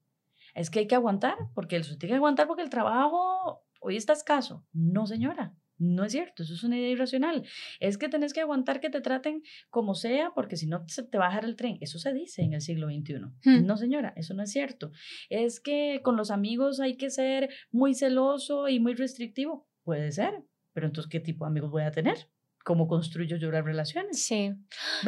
es 0.54 0.70
que 0.70 0.80
hay 0.80 0.86
que 0.86 0.94
aguantar, 0.94 1.36
porque 1.54 1.76
el 1.76 1.82
tiene 1.82 2.12
que 2.12 2.14
aguantar 2.14 2.46
porque 2.46 2.62
el 2.62 2.70
trabajo 2.70 3.62
hoy 3.80 3.96
está 3.96 4.12
escaso. 4.12 4.66
No, 4.72 5.06
señora. 5.06 5.54
No 5.76 6.04
es 6.04 6.12
cierto, 6.12 6.44
eso 6.44 6.54
es 6.54 6.62
una 6.62 6.78
idea 6.78 6.90
irracional. 6.90 7.44
Es 7.80 7.98
que 7.98 8.08
tenés 8.08 8.32
que 8.32 8.40
aguantar 8.40 8.80
que 8.80 8.90
te 8.90 9.00
traten 9.00 9.42
como 9.70 9.94
sea, 9.94 10.32
porque 10.32 10.56
si 10.56 10.66
no 10.66 10.84
se 10.86 11.02
te 11.02 11.18
va 11.18 11.24
a 11.24 11.28
bajar 11.28 11.44
el 11.44 11.56
tren. 11.56 11.78
Eso 11.80 11.98
se 11.98 12.12
dice 12.14 12.42
en 12.42 12.54
el 12.54 12.60
siglo 12.60 12.86
XXI. 12.86 13.14
Hmm. 13.42 13.66
No, 13.66 13.76
señora, 13.76 14.12
eso 14.16 14.34
no 14.34 14.44
es 14.44 14.52
cierto. 14.52 14.92
Es 15.28 15.60
que 15.60 16.00
con 16.04 16.16
los 16.16 16.30
amigos 16.30 16.78
hay 16.78 16.96
que 16.96 17.10
ser 17.10 17.50
muy 17.72 17.94
celoso 17.94 18.68
y 18.68 18.78
muy 18.78 18.94
restrictivo. 18.94 19.68
Puede 19.82 20.12
ser, 20.12 20.44
pero 20.74 20.86
entonces, 20.86 21.10
¿qué 21.10 21.20
tipo 21.20 21.44
de 21.46 21.50
amigos 21.50 21.70
voy 21.72 21.84
a 21.84 21.92
tener? 21.92 22.28
Cómo 22.64 22.88
construyo 22.88 23.36
yo 23.36 23.50
las 23.50 23.64
relaciones. 23.64 24.24
Sí. 24.24 24.52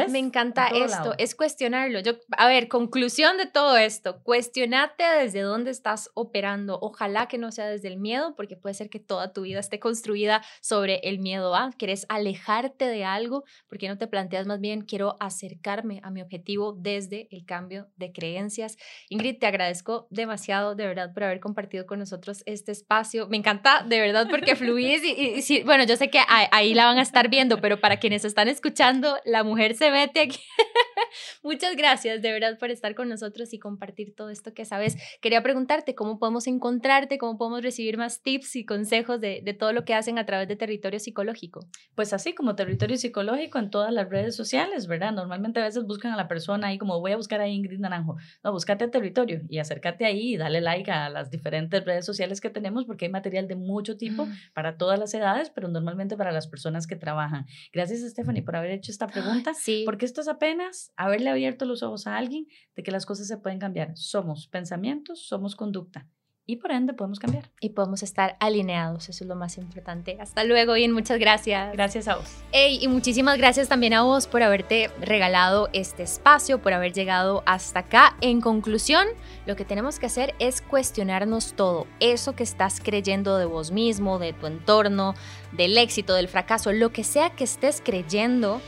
Me 0.09 0.19
encanta 0.19 0.69
esto, 0.69 1.15
es 1.19 1.35
cuestionarlo. 1.35 2.01
Yo, 2.01 2.13
a 2.37 2.47
ver, 2.47 2.69
conclusión 2.69 3.37
de 3.39 3.47
todo 3.47 3.77
esto, 3.77 4.23
cuestionate 4.23 5.03
desde 5.21 5.41
dónde 5.41 5.71
estás 5.71 6.11
operando. 6.15 6.79
Ojalá 6.81 7.27
que 7.27 7.39
no 7.39 7.51
sea 7.51 7.67
desde 7.67 7.89
el 7.89 7.97
miedo, 7.97 8.35
porque 8.37 8.57
puede 8.57 8.75
ser 8.75 8.91
que 8.91 9.01
toda 9.01 9.33
tu 9.33 9.43
vida 9.43 9.59
esté 9.59 9.81
construida 9.81 10.43
sobre 10.61 11.01
el 11.03 11.19
miedo. 11.19 11.55
¿ah? 11.57 11.71
¿Quieres 11.77 12.07
alejarte 12.09 12.87
de 12.87 13.05
algo? 13.05 13.45
porque 13.69 13.89
no 13.89 13.99
te 13.99 14.07
planteas 14.07 14.47
más 14.47 14.61
bien, 14.61 14.83
quiero 14.83 15.17
acercarme 15.21 16.01
a 16.03 16.11
mi 16.11 16.23
objetivo 16.23 16.73
desde 16.73 17.29
el 17.31 17.45
cambio 17.45 17.89
de 17.97 18.13
creencias? 18.13 18.77
Ingrid, 19.09 19.39
te 19.39 19.47
agradezco 19.47 20.07
demasiado, 20.11 20.75
de 20.75 20.87
verdad, 20.87 21.13
por 21.13 21.25
haber 21.25 21.41
compartido 21.41 21.87
con 21.87 21.99
nosotros 21.99 22.43
este 22.47 22.73
espacio. 22.73 23.29
Me 23.29 23.37
encanta, 23.37 23.85
de 23.87 24.01
verdad, 24.01 24.29
porque 24.31 24.57
fluís 24.57 25.03
y, 25.05 25.55
y, 25.55 25.63
bueno, 25.63 25.85
yo 25.85 25.97
sé 25.97 26.11
que 26.11 26.21
ahí 26.29 26.75
la 26.75 26.87
van 26.87 26.99
a 26.99 27.03
estar 27.03 27.29
viendo 27.29 27.46
pero 27.49 27.81
para 27.81 27.99
quienes 27.99 28.25
están 28.25 28.49
escuchando, 28.49 29.17
la 29.25 29.45
mujer 29.45 29.75
se 29.75 29.91
mete 29.91 30.21
aquí. 30.21 30.41
Muchas 31.43 31.77
gracias 31.77 32.23
de 32.23 32.33
verdad 32.33 32.59
por 32.59 32.71
estar 32.71 32.95
con 32.95 33.09
nosotros 33.09 33.53
y 33.53 33.59
compartir 33.59 34.15
todo 34.15 34.31
esto 34.31 34.55
que 34.55 34.65
sabes. 34.65 34.97
Quería 35.21 35.43
preguntarte 35.43 35.95
cómo 35.95 36.19
podemos 36.19 36.47
encontrarte, 36.47 37.19
cómo 37.19 37.37
podemos 37.39 37.63
recibir 37.63 37.99
más 37.99 38.23
tips 38.23 38.57
y 38.57 38.65
consejos 38.65 39.21
de, 39.21 39.41
de 39.45 39.55
todo 39.55 39.73
lo 39.73 39.85
que 39.85 39.95
hacen 39.95 40.19
a 40.19 40.27
través 40.27 40.49
de 40.49 40.57
Territorio 40.57 40.99
Psicológico. 40.99 41.67
Pues 41.95 42.13
así 42.13 42.35
como 42.35 42.55
Territorio 42.55 42.97
Psicológico 42.97 43.59
en 43.59 43.71
todas 43.71 43.93
las 43.93 44.09
redes 44.09 44.37
sociales, 44.37 44.87
¿verdad? 44.87 45.13
Normalmente 45.13 45.61
a 45.61 45.65
veces 45.65 45.85
buscan 45.85 46.13
a 46.13 46.17
la 46.17 46.29
persona 46.29 46.69
ahí 46.69 46.79
como 46.79 47.01
voy 47.01 47.13
a 47.13 47.17
buscar 47.17 47.41
a 47.41 47.49
Ingrid 47.49 47.81
Naranjo. 47.81 48.17
No, 48.43 48.53
búscate 48.53 48.89
Territorio 48.89 49.43
y 49.49 49.59
acércate 49.59 50.05
ahí 50.05 50.35
y 50.35 50.37
dale 50.37 50.61
like 50.61 50.91
a 50.91 51.09
las 51.11 51.31
diferentes 51.31 51.85
redes 51.85 52.07
sociales 52.07 52.41
que 52.41 52.51
tenemos 52.51 52.85
porque 52.85 53.07
hay 53.07 53.11
material 53.11 53.49
de 53.49 53.57
mucho 53.57 53.97
tipo 53.97 54.29
para 54.55 54.77
todas 54.77 54.99
las 54.99 55.13
edades, 55.15 55.51
pero 55.51 55.69
normalmente 55.69 56.17
para 56.17 56.33
las 56.33 56.47
personas 56.47 56.87
que 56.87 56.97
trabajan 56.97 57.47
Gracias, 57.73 58.01
Stephanie, 58.01 58.43
por 58.43 58.57
haber 58.57 58.71
hecho 58.71 58.93
esta 58.93 59.07
pregunta. 59.07 59.55
Sí. 59.55 59.83
Porque 59.85 60.07
esto 60.07 60.21
es 60.21 60.29
apenas 60.29 60.93
haberle 60.97 61.31
abierto 61.31 61.65
los 61.65 61.83
ojos 61.83 62.07
a 62.07 62.17
alguien 62.17 62.47
de 62.75 62.83
que 62.83 62.91
las 62.91 63.07
cosas 63.07 63.29
se 63.29 63.39
pueden 63.39 63.59
cambiar. 63.59 63.97
Somos 63.97 64.49
pensamientos, 64.49 65.27
somos 65.27 65.57
conducta 65.57 66.09
y 66.49 66.57
por 66.57 66.71
ende 66.71 66.95
podemos 66.95 67.19
cambiar. 67.19 67.51
Y 67.61 67.71
podemos 67.71 68.05
estar 68.05 68.37
alineados, 68.39 69.09
eso 69.09 69.25
es 69.25 69.29
lo 69.29 69.35
más 69.35 69.59
importante. 69.59 70.17
Hasta 70.21 70.45
luego, 70.45 70.77
Ian, 70.77 70.93
muchas 70.93 71.19
gracias. 71.19 71.73
Gracias 71.73 72.07
a 72.07 72.17
vos. 72.17 72.27
Hey, 72.53 72.79
y 72.81 72.87
muchísimas 72.87 73.37
gracias 73.37 73.69
también 73.69 73.95
a 73.95 74.03
vos 74.03 74.29
por 74.29 74.45
haberte 74.45 74.91
regalado 75.01 75.69
este 75.73 76.05
espacio, 76.05 76.63
por 76.63 76.73
haber 76.73 76.93
llegado 76.93 77.43
hasta 77.47 77.81
acá. 77.81 78.17
En 78.21 78.41
conclusión, 78.41 79.09
lo 79.45 79.57
que 79.57 79.65
tenemos 79.65 79.99
que 79.99 80.07
hacer 80.07 80.35
es 80.39 80.63
cuestionarnos 80.63 81.55
todo, 81.55 81.89
eso 81.99 82.37
que 82.37 82.45
estás 82.45 82.81
creyendo 82.81 83.39
de 83.39 83.47
vos 83.47 83.73
mismo, 83.73 84.21
de 84.21 84.33
tu 84.33 84.47
entorno, 84.47 85.15
del 85.51 85.77
éxito, 85.77 86.15
del 86.15 86.29
fracaso, 86.29 86.73
lo 86.73 86.91
que 86.91 87.03
sea 87.03 87.31
que 87.31 87.43
estés 87.43 87.83
creyendo, 87.85 88.61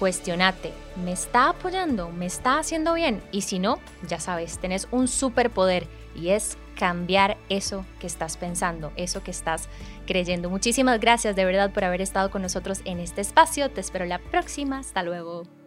cuestionate, 0.00 0.72
¿me 1.04 1.12
está 1.12 1.50
apoyando? 1.50 2.10
¿Me 2.10 2.26
está 2.26 2.58
haciendo 2.58 2.94
bien? 2.94 3.22
Y 3.32 3.42
si 3.42 3.58
no, 3.58 3.78
ya 4.06 4.20
sabes, 4.20 4.58
tenés 4.58 4.88
un 4.90 5.08
superpoder 5.08 5.86
y 6.14 6.30
es 6.30 6.58
cambiar 6.76 7.36
eso 7.48 7.84
que 7.98 8.06
estás 8.06 8.36
pensando, 8.36 8.92
eso 8.96 9.22
que 9.22 9.30
estás 9.30 9.68
creyendo. 10.06 10.50
Muchísimas 10.50 11.00
gracias 11.00 11.34
de 11.34 11.44
verdad 11.44 11.72
por 11.72 11.84
haber 11.84 12.00
estado 12.00 12.30
con 12.30 12.42
nosotros 12.42 12.80
en 12.84 13.00
este 13.00 13.20
espacio. 13.20 13.70
Te 13.70 13.80
espero 13.80 14.04
la 14.04 14.18
próxima. 14.18 14.78
Hasta 14.78 15.02
luego. 15.02 15.57